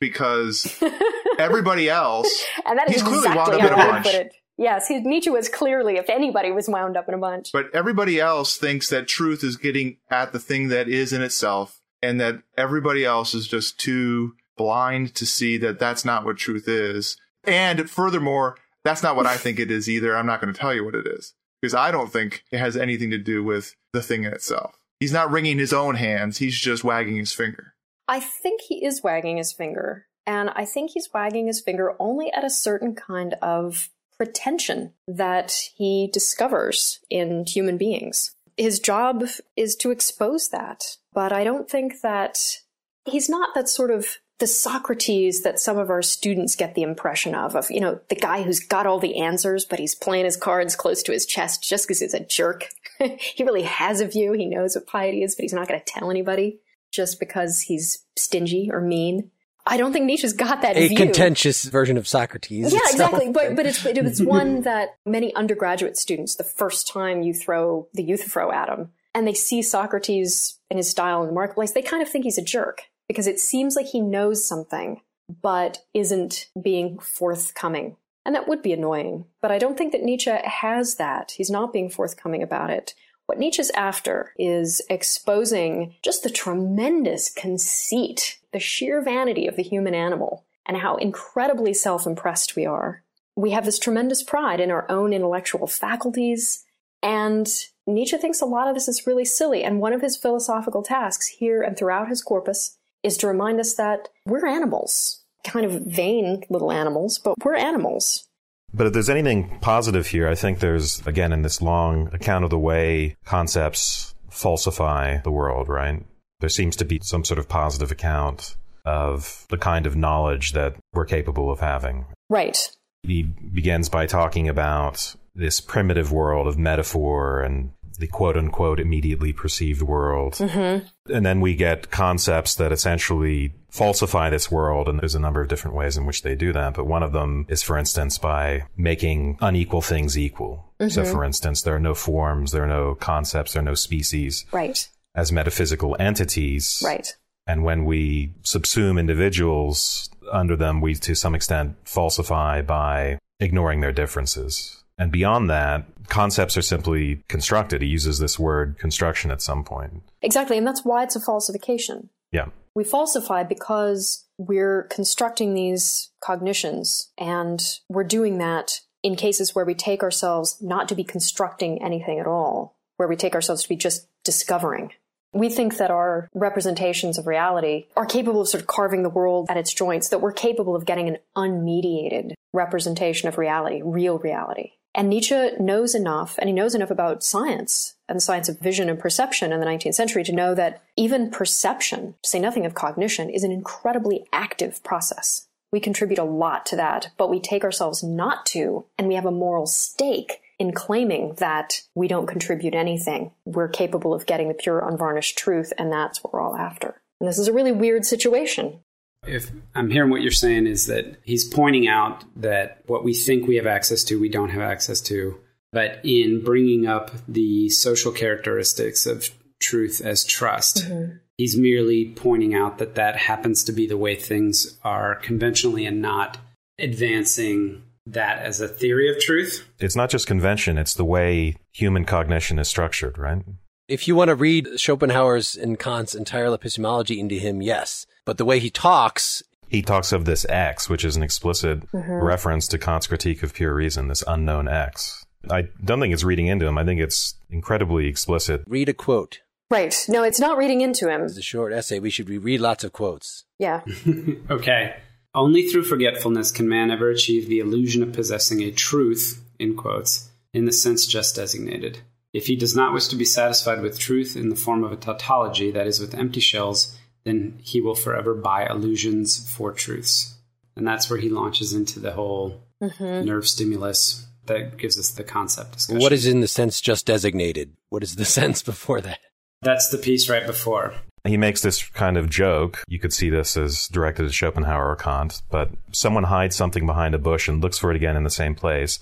because 0.00 0.82
everybody 1.38 1.88
else, 1.88 2.44
and 2.64 2.78
that 2.78 2.88
is 2.88 3.02
he's 3.02 3.02
exactly 3.02 3.56
clearly 3.56 3.74
wound 3.74 3.80
up 3.80 4.06
in 4.06 4.16
a 4.16 4.20
bunch. 4.20 4.32
Yes, 4.58 4.88
he, 4.88 5.00
Nietzsche 5.00 5.28
was 5.28 5.50
clearly, 5.50 5.96
if 5.96 6.08
anybody 6.08 6.50
was 6.50 6.66
wound 6.66 6.96
up 6.96 7.08
in 7.08 7.14
a 7.14 7.18
bunch. 7.18 7.52
But 7.52 7.66
everybody 7.74 8.18
else 8.18 8.56
thinks 8.56 8.88
that 8.88 9.06
truth 9.06 9.44
is 9.44 9.56
getting 9.56 9.98
at 10.10 10.32
the 10.32 10.38
thing 10.38 10.68
that 10.68 10.88
is 10.88 11.12
in 11.12 11.22
itself 11.22 11.82
and 12.06 12.20
that 12.20 12.42
everybody 12.56 13.04
else 13.04 13.34
is 13.34 13.48
just 13.48 13.80
too 13.80 14.34
blind 14.56 15.14
to 15.16 15.26
see 15.26 15.58
that 15.58 15.78
that's 15.78 16.04
not 16.04 16.24
what 16.24 16.36
truth 16.36 16.68
is. 16.68 17.16
And 17.44 17.90
furthermore, 17.90 18.56
that's 18.84 19.02
not 19.02 19.16
what 19.16 19.26
I 19.26 19.36
think 19.36 19.58
it 19.58 19.70
is 19.70 19.88
either. 19.88 20.16
I'm 20.16 20.26
not 20.26 20.40
going 20.40 20.52
to 20.54 20.58
tell 20.58 20.72
you 20.72 20.84
what 20.84 20.94
it 20.94 21.06
is 21.06 21.34
because 21.60 21.74
I 21.74 21.90
don't 21.90 22.12
think 22.12 22.44
it 22.52 22.58
has 22.58 22.76
anything 22.76 23.10
to 23.10 23.18
do 23.18 23.42
with 23.42 23.74
the 23.92 24.02
thing 24.02 24.24
in 24.24 24.32
itself. 24.32 24.78
He's 25.00 25.12
not 25.12 25.30
wringing 25.30 25.58
his 25.58 25.72
own 25.72 25.96
hands, 25.96 26.38
he's 26.38 26.58
just 26.58 26.84
wagging 26.84 27.16
his 27.16 27.32
finger. 27.32 27.74
I 28.08 28.20
think 28.20 28.60
he 28.62 28.84
is 28.84 29.02
wagging 29.02 29.36
his 29.36 29.52
finger. 29.52 30.06
And 30.28 30.50
I 30.50 30.64
think 30.64 30.92
he's 30.92 31.08
wagging 31.12 31.48
his 31.48 31.60
finger 31.60 31.94
only 32.00 32.32
at 32.32 32.44
a 32.44 32.50
certain 32.50 32.94
kind 32.94 33.34
of 33.42 33.90
pretension 34.16 34.92
that 35.06 35.52
he 35.76 36.08
discovers 36.12 37.00
in 37.10 37.44
human 37.46 37.76
beings 37.76 38.36
his 38.56 38.80
job 38.80 39.24
is 39.56 39.76
to 39.76 39.90
expose 39.90 40.48
that. 40.48 40.96
But 41.16 41.32
I 41.32 41.44
don't 41.44 41.66
think 41.66 42.02
that 42.02 42.58
he's 43.06 43.30
not 43.30 43.54
that 43.54 43.70
sort 43.70 43.90
of 43.90 44.18
the 44.38 44.46
Socrates 44.46 45.44
that 45.44 45.58
some 45.58 45.78
of 45.78 45.88
our 45.88 46.02
students 46.02 46.54
get 46.54 46.74
the 46.74 46.82
impression 46.82 47.34
of, 47.34 47.56
of, 47.56 47.70
you 47.70 47.80
know, 47.80 47.98
the 48.10 48.16
guy 48.16 48.42
who's 48.42 48.60
got 48.60 48.86
all 48.86 48.98
the 48.98 49.16
answers, 49.16 49.64
but 49.64 49.78
he's 49.78 49.94
playing 49.94 50.26
his 50.26 50.36
cards 50.36 50.76
close 50.76 51.02
to 51.04 51.12
his 51.12 51.24
chest 51.24 51.62
just 51.62 51.86
because 51.86 52.00
he's 52.00 52.12
a 52.12 52.20
jerk. 52.20 52.68
he 52.98 53.44
really 53.44 53.62
has 53.62 54.02
a 54.02 54.06
view. 54.06 54.34
He 54.34 54.44
knows 54.44 54.74
what 54.76 54.86
piety 54.86 55.22
is, 55.22 55.34
but 55.34 55.44
he's 55.44 55.54
not 55.54 55.66
going 55.66 55.80
to 55.80 55.86
tell 55.86 56.10
anybody 56.10 56.58
just 56.92 57.18
because 57.18 57.62
he's 57.62 58.04
stingy 58.16 58.68
or 58.70 58.82
mean. 58.82 59.30
I 59.64 59.78
don't 59.78 59.94
think 59.94 60.04
Nietzsche's 60.04 60.34
got 60.34 60.60
that 60.60 60.76
a 60.76 60.88
view. 60.88 60.98
contentious 60.98 61.64
version 61.64 61.96
of 61.96 62.06
Socrates. 62.06 62.74
Yeah, 62.74 62.80
exactly. 62.90 63.30
But 63.30 63.56
but 63.56 63.64
it's 63.64 63.84
it's 63.86 64.20
one 64.22 64.60
that 64.62 64.90
many 65.06 65.34
undergraduate 65.34 65.96
students, 65.96 66.36
the 66.36 66.44
first 66.44 66.86
time 66.86 67.22
you 67.22 67.32
throw 67.32 67.88
the 67.94 68.04
Euthyphro 68.04 68.52
at 68.52 68.66
them, 68.66 68.90
and 69.14 69.26
they 69.26 69.34
see 69.34 69.62
Socrates 69.62 70.55
and 70.70 70.78
his 70.78 70.90
style 70.90 71.22
in 71.22 71.28
the 71.28 71.34
marketplace, 71.34 71.72
they 71.72 71.82
kind 71.82 72.02
of 72.02 72.08
think 72.08 72.24
he's 72.24 72.38
a 72.38 72.42
jerk 72.44 72.82
because 73.08 73.26
it 73.26 73.38
seems 73.38 73.76
like 73.76 73.86
he 73.86 74.00
knows 74.00 74.44
something 74.44 75.00
but 75.42 75.78
isn't 75.94 76.48
being 76.60 76.98
forthcoming. 76.98 77.96
And 78.24 78.34
that 78.34 78.48
would 78.48 78.62
be 78.62 78.72
annoying. 78.72 79.26
But 79.40 79.52
I 79.52 79.58
don't 79.58 79.76
think 79.78 79.92
that 79.92 80.02
Nietzsche 80.02 80.30
has 80.30 80.96
that. 80.96 81.32
He's 81.32 81.50
not 81.50 81.72
being 81.72 81.88
forthcoming 81.88 82.42
about 82.42 82.70
it. 82.70 82.94
What 83.26 83.38
Nietzsche's 83.38 83.70
after 83.70 84.32
is 84.38 84.80
exposing 84.88 85.94
just 86.02 86.22
the 86.22 86.30
tremendous 86.30 87.28
conceit, 87.32 88.38
the 88.52 88.60
sheer 88.60 89.02
vanity 89.02 89.46
of 89.46 89.56
the 89.56 89.62
human 89.62 89.94
animal. 89.94 90.44
and 90.68 90.78
how 90.78 90.96
incredibly 90.96 91.72
self 91.72 92.08
impressed 92.08 92.56
we 92.56 92.66
are. 92.66 93.04
We 93.36 93.52
have 93.52 93.64
this 93.64 93.78
tremendous 93.78 94.24
pride 94.24 94.58
in 94.58 94.72
our 94.72 94.84
own 94.90 95.12
intellectual 95.12 95.68
faculties, 95.68 96.64
and 97.02 97.46
Nietzsche 97.86 98.18
thinks 98.18 98.40
a 98.40 98.46
lot 98.46 98.68
of 98.68 98.74
this 98.74 98.88
is 98.88 99.06
really 99.06 99.24
silly. 99.24 99.62
And 99.62 99.80
one 99.80 99.92
of 99.92 100.02
his 100.02 100.16
philosophical 100.16 100.82
tasks 100.82 101.28
here 101.28 101.62
and 101.62 101.76
throughout 101.76 102.08
his 102.08 102.22
corpus 102.22 102.76
is 103.02 103.16
to 103.18 103.28
remind 103.28 103.60
us 103.60 103.74
that 103.74 104.08
we're 104.26 104.46
animals, 104.46 105.22
kind 105.44 105.64
of 105.64 105.82
vain 105.82 106.42
little 106.50 106.72
animals, 106.72 107.18
but 107.18 107.34
we're 107.44 107.54
animals. 107.54 108.28
But 108.74 108.88
if 108.88 108.92
there's 108.92 109.08
anything 109.08 109.58
positive 109.60 110.08
here, 110.08 110.28
I 110.28 110.34
think 110.34 110.58
there's, 110.58 111.06
again, 111.06 111.32
in 111.32 111.42
this 111.42 111.62
long 111.62 112.10
account 112.12 112.44
of 112.44 112.50
the 112.50 112.58
way 112.58 113.16
concepts 113.24 114.14
falsify 114.28 115.18
the 115.18 115.30
world, 115.30 115.68
right? 115.68 116.04
There 116.40 116.48
seems 116.48 116.76
to 116.76 116.84
be 116.84 117.00
some 117.02 117.24
sort 117.24 117.38
of 117.38 117.48
positive 117.48 117.90
account 117.90 118.56
of 118.84 119.46
the 119.48 119.56
kind 119.56 119.86
of 119.86 119.96
knowledge 119.96 120.52
that 120.52 120.76
we're 120.92 121.06
capable 121.06 121.50
of 121.50 121.60
having. 121.60 122.06
Right. 122.28 122.70
He 123.06 123.22
begins 123.22 123.88
by 123.88 124.06
talking 124.06 124.48
about 124.48 125.14
this 125.34 125.60
primitive 125.60 126.12
world 126.12 126.46
of 126.46 126.58
metaphor 126.58 127.42
and 127.42 127.72
the 127.98 128.06
quote 128.06 128.36
unquote 128.36 128.80
immediately 128.80 129.32
perceived 129.32 129.82
world. 129.82 130.34
Mm-hmm. 130.34 131.12
And 131.12 131.26
then 131.26 131.40
we 131.40 131.54
get 131.54 131.90
concepts 131.90 132.54
that 132.56 132.72
essentially 132.72 133.54
falsify 133.70 134.30
this 134.30 134.50
world. 134.50 134.88
And 134.88 135.00
there's 135.00 135.14
a 135.14 135.20
number 135.20 135.40
of 135.40 135.48
different 135.48 135.76
ways 135.76 135.96
in 135.96 136.06
which 136.06 136.22
they 136.22 136.34
do 136.34 136.52
that. 136.52 136.74
But 136.74 136.86
one 136.86 137.02
of 137.02 137.12
them 137.12 137.46
is, 137.48 137.62
for 137.62 137.78
instance, 137.78 138.18
by 138.18 138.64
making 138.76 139.38
unequal 139.40 139.82
things 139.82 140.18
equal. 140.18 140.72
Mm-hmm. 140.80 140.90
So, 140.90 141.04
for 141.04 141.24
instance, 141.24 141.62
there 141.62 141.74
are 141.74 141.80
no 141.80 141.94
forms, 141.94 142.52
there 142.52 142.64
are 142.64 142.68
no 142.68 142.94
concepts, 142.94 143.52
there 143.52 143.62
are 143.62 143.64
no 143.64 143.74
species. 143.74 144.44
Right. 144.52 144.88
As 145.14 145.32
metaphysical 145.32 145.96
entities. 145.98 146.82
Right. 146.84 147.16
And 147.46 147.64
when 147.64 147.84
we 147.84 148.34
subsume 148.42 148.98
individuals 148.98 150.10
under 150.32 150.56
them, 150.56 150.80
we 150.80 150.94
to 150.94 151.14
some 151.14 151.34
extent 151.34 151.76
falsify 151.84 152.62
by 152.62 153.18
ignoring 153.40 153.80
their 153.80 153.92
differences. 153.92 154.82
And 154.98 155.12
beyond 155.12 155.50
that, 155.50 155.84
concepts 156.08 156.56
are 156.56 156.62
simply 156.62 157.22
constructed. 157.28 157.82
He 157.82 157.88
uses 157.88 158.18
this 158.18 158.38
word 158.38 158.78
construction 158.78 159.30
at 159.30 159.42
some 159.42 159.62
point. 159.62 160.02
Exactly. 160.22 160.56
And 160.56 160.66
that's 160.66 160.84
why 160.84 161.02
it's 161.02 161.16
a 161.16 161.20
falsification. 161.20 162.08
Yeah. 162.32 162.46
We 162.74 162.84
falsify 162.84 163.42
because 163.42 164.24
we're 164.38 164.84
constructing 164.84 165.54
these 165.54 166.10
cognitions, 166.22 167.10
and 167.16 167.62
we're 167.88 168.04
doing 168.04 168.38
that 168.38 168.80
in 169.02 169.16
cases 169.16 169.54
where 169.54 169.64
we 169.64 169.74
take 169.74 170.02
ourselves 170.02 170.56
not 170.60 170.88
to 170.88 170.94
be 170.94 171.04
constructing 171.04 171.82
anything 171.82 172.18
at 172.18 172.26
all, 172.26 172.76
where 172.96 173.08
we 173.08 173.16
take 173.16 173.34
ourselves 173.34 173.62
to 173.62 173.68
be 173.68 173.76
just 173.76 174.06
discovering. 174.24 174.92
We 175.32 175.48
think 175.48 175.76
that 175.76 175.90
our 175.90 176.28
representations 176.34 177.18
of 177.18 177.26
reality 177.26 177.86
are 177.96 178.06
capable 178.06 178.40
of 178.40 178.48
sort 178.48 178.62
of 178.62 178.66
carving 178.66 179.02
the 179.02 179.10
world 179.10 179.46
at 179.50 179.56
its 179.56 179.74
joints, 179.74 180.08
that 180.08 180.20
we're 180.20 180.32
capable 180.32 180.74
of 180.74 180.86
getting 180.86 181.08
an 181.08 181.18
unmediated 181.36 182.32
representation 182.52 183.28
of 183.28 183.38
reality, 183.38 183.82
real 183.84 184.18
reality. 184.18 184.72
And 184.94 185.10
Nietzsche 185.10 185.50
knows 185.60 185.94
enough, 185.94 186.36
and 186.38 186.48
he 186.48 186.54
knows 186.54 186.74
enough 186.74 186.90
about 186.90 187.22
science 187.22 187.96
and 188.08 188.16
the 188.16 188.22
science 188.22 188.48
of 188.48 188.60
vision 188.60 188.88
and 188.88 188.98
perception 188.98 189.52
in 189.52 189.60
the 189.60 189.66
19th 189.66 189.94
century 189.94 190.24
to 190.24 190.32
know 190.32 190.54
that 190.54 190.82
even 190.96 191.30
perception, 191.30 192.14
to 192.22 192.30
say 192.30 192.40
nothing 192.40 192.64
of 192.64 192.74
cognition, 192.74 193.28
is 193.28 193.44
an 193.44 193.52
incredibly 193.52 194.24
active 194.32 194.82
process. 194.82 195.48
We 195.70 195.80
contribute 195.80 196.18
a 196.18 196.24
lot 196.24 196.64
to 196.66 196.76
that, 196.76 197.10
but 197.18 197.28
we 197.28 197.40
take 197.40 197.62
ourselves 197.62 198.02
not 198.02 198.46
to, 198.46 198.86
and 198.96 199.06
we 199.06 199.16
have 199.16 199.26
a 199.26 199.30
moral 199.30 199.66
stake 199.66 200.40
in 200.58 200.72
claiming 200.72 201.34
that 201.38 201.82
we 201.94 202.08
don't 202.08 202.26
contribute 202.26 202.74
anything. 202.74 203.30
We're 203.44 203.68
capable 203.68 204.14
of 204.14 204.26
getting 204.26 204.48
the 204.48 204.54
pure, 204.54 204.86
unvarnished 204.86 205.36
truth, 205.36 205.72
and 205.78 205.92
that's 205.92 206.22
what 206.22 206.32
we're 206.32 206.40
all 206.40 206.56
after. 206.56 207.00
And 207.20 207.28
this 207.28 207.38
is 207.38 207.48
a 207.48 207.52
really 207.52 207.72
weird 207.72 208.04
situation 208.04 208.80
if 209.26 209.50
I'm 209.74 209.90
hearing 209.90 210.10
what 210.10 210.22
you're 210.22 210.30
saying 210.30 210.66
is 210.66 210.86
that 210.86 211.16
he's 211.24 211.44
pointing 211.44 211.88
out 211.88 212.24
that 212.36 212.82
what 212.86 213.04
we 213.04 213.14
think 213.14 213.46
we 213.46 213.56
have 213.56 213.66
access 213.66 214.04
to, 214.04 214.20
we 214.20 214.28
don't 214.28 214.50
have 214.50 214.62
access 214.62 215.00
to. 215.02 215.38
But 215.72 216.00
in 216.04 216.42
bringing 216.42 216.86
up 216.86 217.10
the 217.28 217.68
social 217.68 218.12
characteristics 218.12 219.04
of 219.04 219.30
truth 219.60 220.00
as 220.02 220.24
trust, 220.24 220.84
mm-hmm. 220.84 221.16
he's 221.36 221.56
merely 221.56 222.12
pointing 222.14 222.54
out 222.54 222.78
that 222.78 222.94
that 222.94 223.16
happens 223.16 223.64
to 223.64 223.72
be 223.72 223.86
the 223.86 223.96
way 223.96 224.14
things 224.14 224.78
are 224.84 225.16
conventionally 225.16 225.84
and 225.84 226.00
not 226.00 226.38
advancing 226.78 227.82
that 228.06 228.38
as 228.38 228.60
a 228.60 228.68
theory 228.68 229.10
of 229.10 229.18
truth. 229.20 229.66
It's 229.78 229.96
not 229.96 230.10
just 230.10 230.26
convention, 230.26 230.78
it's 230.78 230.94
the 230.94 231.04
way 231.04 231.56
human 231.72 232.04
cognition 232.04 232.58
is 232.58 232.68
structured, 232.68 233.18
right? 233.18 233.42
If 233.88 234.08
you 234.08 234.16
want 234.16 234.28
to 234.28 234.34
read 234.34 234.80
Schopenhauer's 234.80 235.54
and 235.54 235.78
Kant's 235.78 236.14
entire 236.14 236.52
epistemology 236.52 237.20
into 237.20 237.36
him, 237.36 237.62
yes. 237.62 238.06
But 238.24 238.38
the 238.38 238.44
way 238.44 238.58
he 238.58 238.70
talks, 238.70 239.42
he 239.68 239.82
talks 239.82 240.12
of 240.12 240.24
this 240.24 240.46
X, 240.48 240.88
which 240.88 241.04
is 241.04 241.16
an 241.16 241.22
explicit 241.22 241.80
mm-hmm. 241.92 242.12
reference 242.12 242.68
to 242.68 242.78
Kant's 242.78 243.06
critique 243.06 243.42
of 243.42 243.54
pure 243.54 243.74
reason, 243.74 244.08
this 244.08 244.24
unknown 244.26 244.68
X. 244.68 245.24
I 245.50 245.68
don't 245.84 246.00
think 246.00 246.12
it's 246.12 246.24
reading 246.24 246.48
into 246.48 246.66
him. 246.66 246.78
I 246.78 246.84
think 246.84 247.00
it's 247.00 247.34
incredibly 247.50 248.08
explicit. 248.08 248.62
Read 248.66 248.88
a 248.88 248.94
quote. 248.94 249.40
Right. 249.70 249.96
No, 250.08 250.22
it's 250.22 250.40
not 250.40 250.56
reading 250.56 250.80
into 250.80 251.08
him. 251.08 251.22
It's 251.22 251.36
a 251.36 251.42
short 251.42 251.72
essay. 251.72 251.98
We 251.98 252.10
should 252.10 252.28
read 252.28 252.60
lots 252.60 252.84
of 252.84 252.92
quotes. 252.92 253.44
Yeah. 253.58 253.82
okay. 254.50 254.96
Only 255.36 255.68
through 255.68 255.84
forgetfulness 255.84 256.50
can 256.50 256.66
man 256.66 256.90
ever 256.90 257.10
achieve 257.10 257.46
the 257.46 257.58
illusion 257.58 258.02
of 258.02 258.14
possessing 258.14 258.62
a 258.62 258.70
truth, 258.72 259.44
in 259.58 259.76
quotes, 259.76 260.30
in 260.54 260.64
the 260.64 260.72
sense 260.72 261.06
just 261.06 261.36
designated. 261.36 261.98
If 262.32 262.46
he 262.46 262.56
does 262.56 262.74
not 262.74 262.94
wish 262.94 263.08
to 263.08 263.16
be 263.16 263.26
satisfied 263.26 263.82
with 263.82 263.98
truth 263.98 264.34
in 264.34 264.48
the 264.48 264.56
form 264.56 264.82
of 264.82 264.92
a 264.92 264.96
tautology, 264.96 265.70
that 265.70 265.86
is, 265.86 266.00
with 266.00 266.14
empty 266.14 266.40
shells, 266.40 266.98
then 267.24 267.60
he 267.62 267.82
will 267.82 267.94
forever 267.94 268.32
buy 268.32 268.66
illusions 268.66 269.52
for 269.52 269.72
truths. 269.72 270.38
And 270.74 270.86
that's 270.86 271.10
where 271.10 271.18
he 271.18 271.28
launches 271.28 271.74
into 271.74 272.00
the 272.00 272.12
whole 272.12 272.62
mm-hmm. 272.82 273.26
nerve 273.26 273.46
stimulus 273.46 274.26
that 274.46 274.78
gives 274.78 274.98
us 274.98 275.10
the 275.10 275.24
concept 275.24 275.72
discussion. 275.72 276.00
What 276.00 276.12
is 276.12 276.26
in 276.26 276.40
the 276.40 276.48
sense 276.48 276.80
just 276.80 277.04
designated? 277.04 277.76
What 277.90 278.02
is 278.02 278.16
the 278.16 278.24
sense 278.38 278.62
before 278.62 279.02
that? 279.02 279.18
That's 279.60 279.90
the 279.90 279.98
piece 279.98 280.30
right 280.30 280.46
before. 280.46 280.94
He 281.26 281.36
makes 281.36 281.62
this 281.62 281.84
kind 281.88 282.16
of 282.16 282.30
joke. 282.30 282.82
You 282.88 282.98
could 282.98 283.12
see 283.12 283.30
this 283.30 283.56
as 283.56 283.88
directed 283.88 284.26
at 284.26 284.32
Schopenhauer 284.32 284.90
or 284.90 284.96
Kant, 284.96 285.42
but 285.50 285.70
someone 285.92 286.24
hides 286.24 286.56
something 286.56 286.86
behind 286.86 287.14
a 287.14 287.18
bush 287.18 287.48
and 287.48 287.62
looks 287.62 287.78
for 287.78 287.90
it 287.90 287.96
again 287.96 288.16
in 288.16 288.24
the 288.24 288.30
same 288.30 288.54
place 288.54 288.98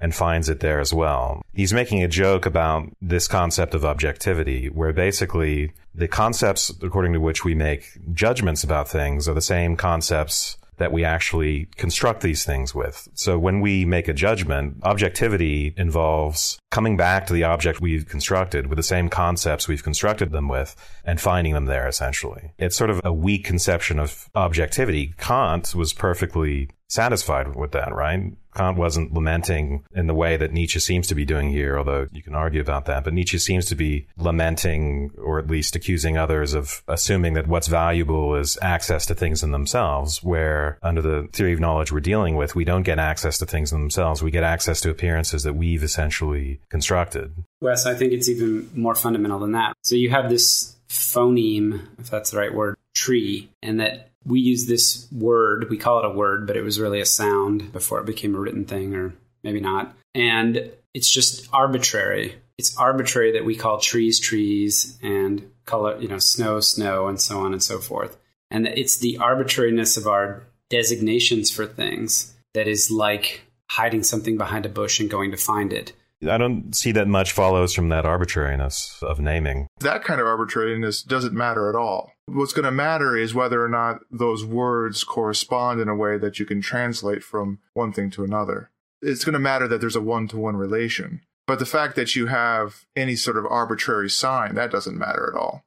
and 0.00 0.14
finds 0.14 0.48
it 0.48 0.60
there 0.60 0.80
as 0.80 0.92
well. 0.92 1.42
He's 1.54 1.72
making 1.72 2.02
a 2.02 2.08
joke 2.08 2.46
about 2.46 2.88
this 3.00 3.28
concept 3.28 3.74
of 3.74 3.84
objectivity, 3.84 4.68
where 4.68 4.92
basically 4.92 5.72
the 5.94 6.08
concepts 6.08 6.70
according 6.82 7.12
to 7.12 7.20
which 7.20 7.44
we 7.44 7.54
make 7.54 7.86
judgments 8.12 8.64
about 8.64 8.88
things 8.88 9.28
are 9.28 9.34
the 9.34 9.40
same 9.40 9.76
concepts 9.76 10.56
that 10.76 10.92
we 10.92 11.04
actually 11.04 11.66
construct 11.76 12.20
these 12.20 12.44
things 12.44 12.74
with. 12.74 13.08
So 13.14 13.38
when 13.38 13.60
we 13.60 13.84
make 13.84 14.08
a 14.08 14.12
judgment, 14.12 14.78
objectivity 14.82 15.74
involves 15.76 16.58
coming 16.70 16.96
back 16.96 17.26
to 17.26 17.32
the 17.32 17.44
object 17.44 17.80
we've 17.80 18.08
constructed 18.08 18.66
with 18.66 18.76
the 18.76 18.82
same 18.82 19.08
concepts 19.08 19.68
we've 19.68 19.84
constructed 19.84 20.32
them 20.32 20.48
with 20.48 20.74
and 21.04 21.20
finding 21.20 21.54
them 21.54 21.66
there 21.66 21.86
essentially. 21.86 22.52
It's 22.58 22.76
sort 22.76 22.90
of 22.90 23.00
a 23.04 23.12
weak 23.12 23.44
conception 23.44 23.98
of 23.98 24.28
objectivity. 24.34 25.14
Kant 25.18 25.74
was 25.74 25.92
perfectly 25.92 26.70
satisfied 26.88 27.54
with 27.54 27.72
that, 27.72 27.94
right? 27.94 28.32
Kant 28.54 28.76
wasn't 28.76 29.12
lamenting 29.12 29.84
in 29.94 30.06
the 30.06 30.14
way 30.14 30.36
that 30.36 30.52
Nietzsche 30.52 30.80
seems 30.80 31.06
to 31.08 31.14
be 31.14 31.24
doing 31.24 31.50
here, 31.50 31.76
although 31.78 32.08
you 32.12 32.22
can 32.22 32.34
argue 32.34 32.60
about 32.60 32.86
that. 32.86 33.04
But 33.04 33.14
Nietzsche 33.14 33.38
seems 33.38 33.66
to 33.66 33.74
be 33.74 34.06
lamenting, 34.16 35.10
or 35.18 35.38
at 35.38 35.48
least 35.48 35.76
accusing 35.76 36.16
others 36.16 36.54
of 36.54 36.82
assuming 36.88 37.34
that 37.34 37.46
what's 37.46 37.68
valuable 37.68 38.34
is 38.36 38.58
access 38.62 39.06
to 39.06 39.14
things 39.14 39.42
in 39.42 39.50
themselves, 39.50 40.22
where 40.22 40.78
under 40.82 41.02
the 41.02 41.28
theory 41.32 41.52
of 41.52 41.60
knowledge 41.60 41.92
we're 41.92 42.00
dealing 42.00 42.36
with, 42.36 42.54
we 42.54 42.64
don't 42.64 42.82
get 42.82 42.98
access 42.98 43.38
to 43.38 43.46
things 43.46 43.72
in 43.72 43.80
themselves. 43.80 44.22
We 44.22 44.30
get 44.30 44.44
access 44.44 44.80
to 44.82 44.90
appearances 44.90 45.42
that 45.42 45.54
we've 45.54 45.82
essentially 45.82 46.60
constructed. 46.68 47.32
Wes, 47.60 47.86
I 47.86 47.94
think 47.94 48.12
it's 48.12 48.28
even 48.28 48.70
more 48.74 48.94
fundamental 48.94 49.38
than 49.38 49.52
that. 49.52 49.74
So 49.82 49.96
you 49.96 50.10
have 50.10 50.28
this 50.28 50.76
phoneme, 50.88 51.86
if 51.98 52.10
that's 52.10 52.30
the 52.30 52.38
right 52.38 52.54
word, 52.54 52.76
tree, 52.94 53.50
and 53.62 53.80
that 53.80 54.10
we 54.26 54.40
use 54.40 54.66
this 54.66 55.06
word, 55.12 55.68
we 55.70 55.76
call 55.76 55.98
it 55.98 56.04
a 56.04 56.10
word, 56.10 56.46
but 56.46 56.56
it 56.56 56.62
was 56.62 56.80
really 56.80 57.00
a 57.00 57.06
sound 57.06 57.72
before 57.72 58.00
it 58.00 58.06
became 58.06 58.34
a 58.34 58.40
written 58.40 58.64
thing, 58.64 58.94
or 58.94 59.14
maybe 59.42 59.60
not. 59.60 59.94
And 60.14 60.70
it's 60.94 61.10
just 61.10 61.48
arbitrary. 61.52 62.36
It's 62.56 62.76
arbitrary 62.76 63.32
that 63.32 63.44
we 63.44 63.56
call 63.56 63.78
trees 63.78 64.20
trees 64.20 64.98
and 65.02 65.50
color, 65.66 66.00
you 66.00 66.08
know, 66.08 66.18
snow 66.18 66.60
snow 66.60 67.08
and 67.08 67.20
so 67.20 67.40
on 67.40 67.52
and 67.52 67.62
so 67.62 67.78
forth. 67.78 68.16
And 68.50 68.66
it's 68.66 68.98
the 68.98 69.18
arbitrariness 69.18 69.96
of 69.96 70.06
our 70.06 70.44
designations 70.70 71.50
for 71.50 71.66
things 71.66 72.34
that 72.54 72.68
is 72.68 72.90
like 72.90 73.42
hiding 73.70 74.02
something 74.02 74.38
behind 74.38 74.66
a 74.66 74.68
bush 74.68 75.00
and 75.00 75.10
going 75.10 75.32
to 75.32 75.36
find 75.36 75.72
it. 75.72 75.92
I 76.28 76.38
don't 76.38 76.74
see 76.74 76.92
that 76.92 77.08
much 77.08 77.32
follows 77.32 77.74
from 77.74 77.88
that 77.90 78.06
arbitrariness 78.06 79.02
of 79.02 79.20
naming. 79.20 79.66
That 79.80 80.04
kind 80.04 80.20
of 80.20 80.26
arbitrariness 80.26 81.02
doesn't 81.02 81.34
matter 81.34 81.68
at 81.68 81.74
all. 81.74 82.13
What's 82.26 82.52
going 82.52 82.64
to 82.64 82.70
matter 82.70 83.16
is 83.16 83.34
whether 83.34 83.62
or 83.62 83.68
not 83.68 84.00
those 84.10 84.44
words 84.44 85.04
correspond 85.04 85.80
in 85.80 85.88
a 85.88 85.96
way 85.96 86.16
that 86.18 86.38
you 86.38 86.46
can 86.46 86.60
translate 86.60 87.22
from 87.22 87.58
one 87.74 87.92
thing 87.92 88.10
to 88.10 88.24
another. 88.24 88.70
It's 89.02 89.24
going 89.24 89.34
to 89.34 89.38
matter 89.38 89.68
that 89.68 89.80
there's 89.80 89.96
a 89.96 90.00
one 90.00 90.28
to 90.28 90.38
one 90.38 90.56
relation. 90.56 91.20
But 91.46 91.58
the 91.58 91.66
fact 91.66 91.96
that 91.96 92.16
you 92.16 92.26
have 92.26 92.86
any 92.96 93.16
sort 93.16 93.36
of 93.36 93.44
arbitrary 93.46 94.08
sign, 94.08 94.54
that 94.54 94.70
doesn't 94.70 94.98
matter 94.98 95.30
at 95.30 95.38
all. 95.38 95.64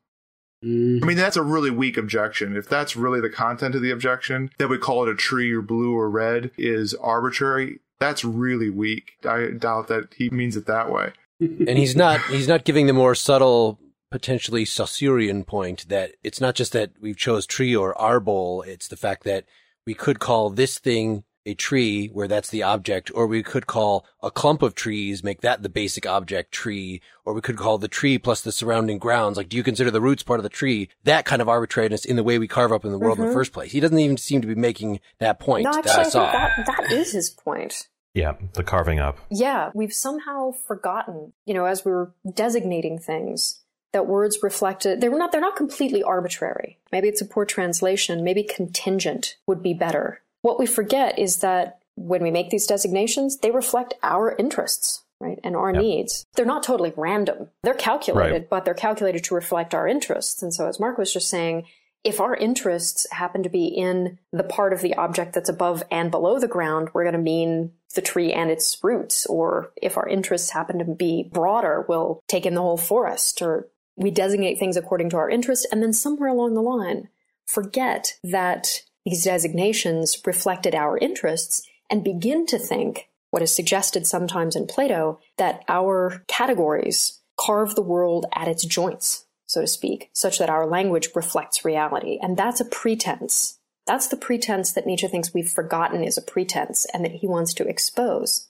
Mm-hmm. 0.65 1.03
I 1.03 1.07
mean, 1.07 1.17
that's 1.17 1.37
a 1.37 1.43
really 1.43 1.69
weak 1.69 1.97
objection. 1.97 2.57
If 2.57 2.67
that's 2.67 2.95
really 2.95 3.21
the 3.21 3.29
content 3.29 3.75
of 3.75 3.81
the 3.81 3.91
objection, 3.91 4.49
that 4.57 4.69
we 4.69 4.79
call 4.79 5.07
it 5.07 5.11
a 5.11 5.15
tree 5.15 5.51
or 5.51 5.61
blue 5.61 5.95
or 5.95 6.09
red 6.09 6.51
is 6.57 6.95
arbitrary. 6.95 7.79
That's 7.99 8.25
really 8.25 8.69
weak. 8.69 9.13
I 9.23 9.51
doubt 9.57 9.87
that 9.89 10.13
he 10.15 10.29
means 10.31 10.57
it 10.57 10.65
that 10.65 10.91
way. 10.91 11.11
and 11.39 11.77
he's 11.77 11.95
not 11.95 12.19
he's 12.25 12.47
not 12.47 12.63
giving 12.63 12.87
the 12.87 12.93
more 12.93 13.13
subtle 13.13 13.77
potentially 14.09 14.65
Saussurean 14.65 15.45
point 15.45 15.89
that 15.89 16.11
it's 16.23 16.41
not 16.41 16.55
just 16.55 16.73
that 16.73 16.91
we've 16.99 17.17
chose 17.17 17.45
tree 17.45 17.75
or 17.75 17.93
arbol, 17.95 18.65
it's 18.65 18.87
the 18.87 18.97
fact 18.97 19.23
that 19.23 19.45
we 19.85 19.93
could 19.93 20.19
call 20.19 20.49
this 20.49 20.79
thing 20.79 21.23
a 21.47 21.53
tree 21.53 22.07
where 22.07 22.27
that's 22.27 22.49
the 22.49 22.61
object, 22.61 23.09
or 23.15 23.25
we 23.25 23.41
could 23.41 23.67
call 23.67 24.05
a 24.21 24.29
clump 24.29 24.61
of 24.61 24.75
trees, 24.75 25.23
make 25.23 25.39
that 25.41 25.63
the 25.63 25.69
basic 25.69 26.05
object 26.05 26.51
tree, 26.51 27.01
or 27.23 27.33
we 27.33 27.39
could 27.39 27.55
call 27.55 27.77
the 27.77 27.87
tree 27.87 28.17
plus 28.17 28.41
the 28.41 28.51
surrounding 28.51 28.97
grounds. 28.97 29.37
Like, 29.37 29.47
do 29.47 29.55
you 29.55 29.63
consider 29.63 29.89
the 29.89 30.01
roots 30.01 30.23
part 30.23 30.39
of 30.39 30.43
the 30.43 30.49
tree? 30.49 30.89
That 31.05 31.23
kind 31.23 31.41
of 31.41 31.47
arbitrariness 31.47 32.03
in 32.03 32.17
the 32.17 32.23
way 32.23 32.37
we 32.37 32.49
carve 32.49 32.73
up 32.73 32.83
in 32.83 32.91
the 32.91 32.99
world 32.99 33.13
mm-hmm. 33.13 33.21
in 33.21 33.27
the 33.27 33.31
mm-hmm. 33.31 33.39
first 33.39 33.53
place. 33.53 33.71
He 33.71 33.79
doesn't 33.79 33.97
even 33.97 34.17
seem 34.17 34.41
to 34.41 34.47
be 34.47 34.55
making 34.55 34.99
that 35.19 35.39
point 35.39 35.63
no, 35.63 35.69
actually, 35.69 35.83
that 35.83 35.99
I 35.99 36.09
saw. 36.09 36.31
That, 36.31 36.65
that 36.65 36.91
is 36.91 37.13
his 37.13 37.29
point. 37.29 37.87
Yeah, 38.13 38.33
the 38.53 38.63
carving 38.63 38.99
up. 38.99 39.17
Yeah, 39.29 39.69
we've 39.73 39.93
somehow 39.93 40.51
forgotten, 40.51 41.33
you 41.45 41.53
know, 41.53 41.65
as 41.65 41.85
we 41.85 41.91
are 41.91 42.13
designating 42.33 42.99
things, 42.99 43.61
that 43.93 44.07
words 44.07 44.39
reflected 44.43 45.01
they're 45.01 45.17
not 45.17 45.31
they're 45.31 45.41
not 45.41 45.55
completely 45.55 46.03
arbitrary. 46.03 46.77
Maybe 46.91 47.07
it's 47.07 47.21
a 47.21 47.25
poor 47.25 47.45
translation, 47.45 48.23
maybe 48.23 48.43
contingent 48.43 49.37
would 49.47 49.63
be 49.63 49.73
better 49.73 50.21
what 50.47 50.59
we 50.59 50.65
forget 50.65 51.19
is 51.19 51.37
that 51.37 51.79
when 51.95 52.23
we 52.23 52.31
make 52.31 52.49
these 52.49 52.67
designations, 52.67 53.37
they 53.37 53.51
reflect 53.51 53.95
our 54.01 54.35
interests, 54.37 55.03
right? 55.19 55.39
And 55.43 55.55
our 55.55 55.73
yep. 55.73 55.81
needs. 55.81 56.25
They're 56.35 56.45
not 56.45 56.63
totally 56.63 56.93
random. 56.95 57.49
They're 57.63 57.73
calculated, 57.73 58.31
right. 58.31 58.49
but 58.49 58.63
they're 58.63 58.73
calculated 58.73 59.25
to 59.25 59.35
reflect 59.35 59.73
our 59.73 59.87
interests. 59.87 60.41
And 60.41 60.53
so 60.53 60.67
as 60.67 60.79
Mark 60.79 60.97
was 60.97 61.11
just 61.11 61.29
saying, 61.29 61.65
if 62.03 62.21
our 62.21 62.35
interests 62.35 63.07
happen 63.11 63.43
to 63.43 63.49
be 63.49 63.65
in 63.65 64.19
the 64.31 64.43
part 64.43 64.71
of 64.71 64.81
the 64.81 64.93
object 64.95 65.33
that's 65.33 65.49
above 65.49 65.83
and 65.91 66.11
below 66.11 66.39
the 66.39 66.47
ground, 66.47 66.89
we're 66.93 67.03
going 67.03 67.11
to 67.11 67.19
mean 67.19 67.73
the 67.95 68.01
tree 68.01 68.31
and 68.31 68.49
its 68.49 68.77
roots. 68.81 69.25
Or 69.25 69.71
if 69.75 69.97
our 69.97 70.07
interests 70.07 70.51
happen 70.51 70.79
to 70.79 70.85
be 70.85 71.23
broader, 71.23 71.83
we'll 71.89 72.21
take 72.29 72.45
in 72.45 72.53
the 72.53 72.61
whole 72.61 72.77
forest. 72.77 73.41
Or 73.41 73.67
we 73.97 74.11
designate 74.11 74.57
things 74.57 74.77
according 74.77 75.09
to 75.09 75.17
our 75.17 75.29
interest. 75.29 75.67
And 75.71 75.83
then 75.83 75.91
somewhere 75.91 76.29
along 76.29 76.53
the 76.53 76.61
line, 76.61 77.09
forget 77.45 78.13
that 78.23 78.83
these 79.05 79.23
designations 79.23 80.21
reflected 80.25 80.75
our 80.75 80.97
interests 80.97 81.67
and 81.89 82.03
begin 82.03 82.45
to 82.45 82.59
think, 82.59 83.09
what 83.31 83.41
is 83.41 83.53
suggested 83.53 84.05
sometimes 84.05 84.55
in 84.55 84.67
Plato, 84.67 85.19
that 85.37 85.63
our 85.67 86.23
categories 86.27 87.21
carve 87.37 87.75
the 87.75 87.81
world 87.81 88.25
at 88.33 88.47
its 88.47 88.65
joints, 88.65 89.25
so 89.45 89.61
to 89.61 89.67
speak, 89.67 90.09
such 90.13 90.39
that 90.39 90.49
our 90.49 90.67
language 90.67 91.09
reflects 91.15 91.65
reality. 91.65 92.19
And 92.21 92.37
that's 92.37 92.59
a 92.59 92.65
pretense. 92.65 93.59
That's 93.85 94.07
the 94.07 94.17
pretense 94.17 94.73
that 94.73 94.85
Nietzsche 94.85 95.07
thinks 95.07 95.33
we've 95.33 95.49
forgotten 95.49 96.03
is 96.03 96.17
a 96.17 96.21
pretense 96.21 96.85
and 96.93 97.05
that 97.05 97.13
he 97.13 97.27
wants 97.27 97.53
to 97.55 97.67
expose. 97.67 98.47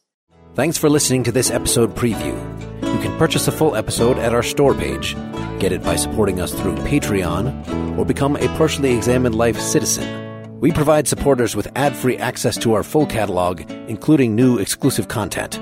Thanks 0.56 0.78
for 0.78 0.90
listening 0.90 1.24
to 1.26 1.32
this 1.32 1.52
episode 1.52 1.96
preview. 1.96 2.87
You 2.98 3.04
can 3.04 3.18
purchase 3.18 3.48
a 3.48 3.52
full 3.52 3.76
episode 3.76 4.18
at 4.18 4.34
our 4.34 4.44
store 4.44 4.74
page, 4.74 5.16
get 5.60 5.72
it 5.72 5.84
by 5.84 5.96
supporting 5.96 6.42
us 6.42 6.52
through 6.52 6.76
Patreon, 6.78 7.98
or 7.98 8.06
become 8.06 8.36
a 8.36 8.48
partially 8.58 8.96
examined 8.96 9.36
life 9.36 9.60
citizen 9.60 10.28
we 10.60 10.72
provide 10.72 11.08
supporters 11.08 11.56
with 11.56 11.68
ad-free 11.76 12.18
access 12.18 12.58
to 12.58 12.74
our 12.74 12.84
full 12.84 13.06
catalog, 13.06 13.62
including 13.88 14.36
new 14.36 14.58
exclusive 14.58 15.08
content. 15.08 15.60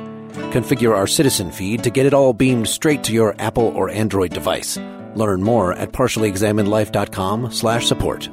Configure 0.53 0.95
our 0.95 1.07
citizen 1.07 1.51
feed 1.51 1.83
to 1.83 1.89
get 1.89 2.05
it 2.05 2.13
all 2.13 2.33
beamed 2.33 2.69
straight 2.69 3.03
to 3.03 3.13
your 3.13 3.35
Apple 3.39 3.67
or 3.75 3.89
Android 3.89 4.33
device. 4.33 4.77
Learn 5.15 5.43
more 5.43 5.73
at 5.73 5.91
partiallyexaminedlife.com 5.91 7.51
slash 7.51 7.87
support. 7.87 8.29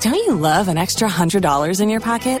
Don't 0.00 0.14
you 0.14 0.34
love 0.34 0.68
an 0.68 0.78
extra 0.78 1.08
$100 1.08 1.80
in 1.80 1.88
your 1.88 2.00
pocket? 2.00 2.40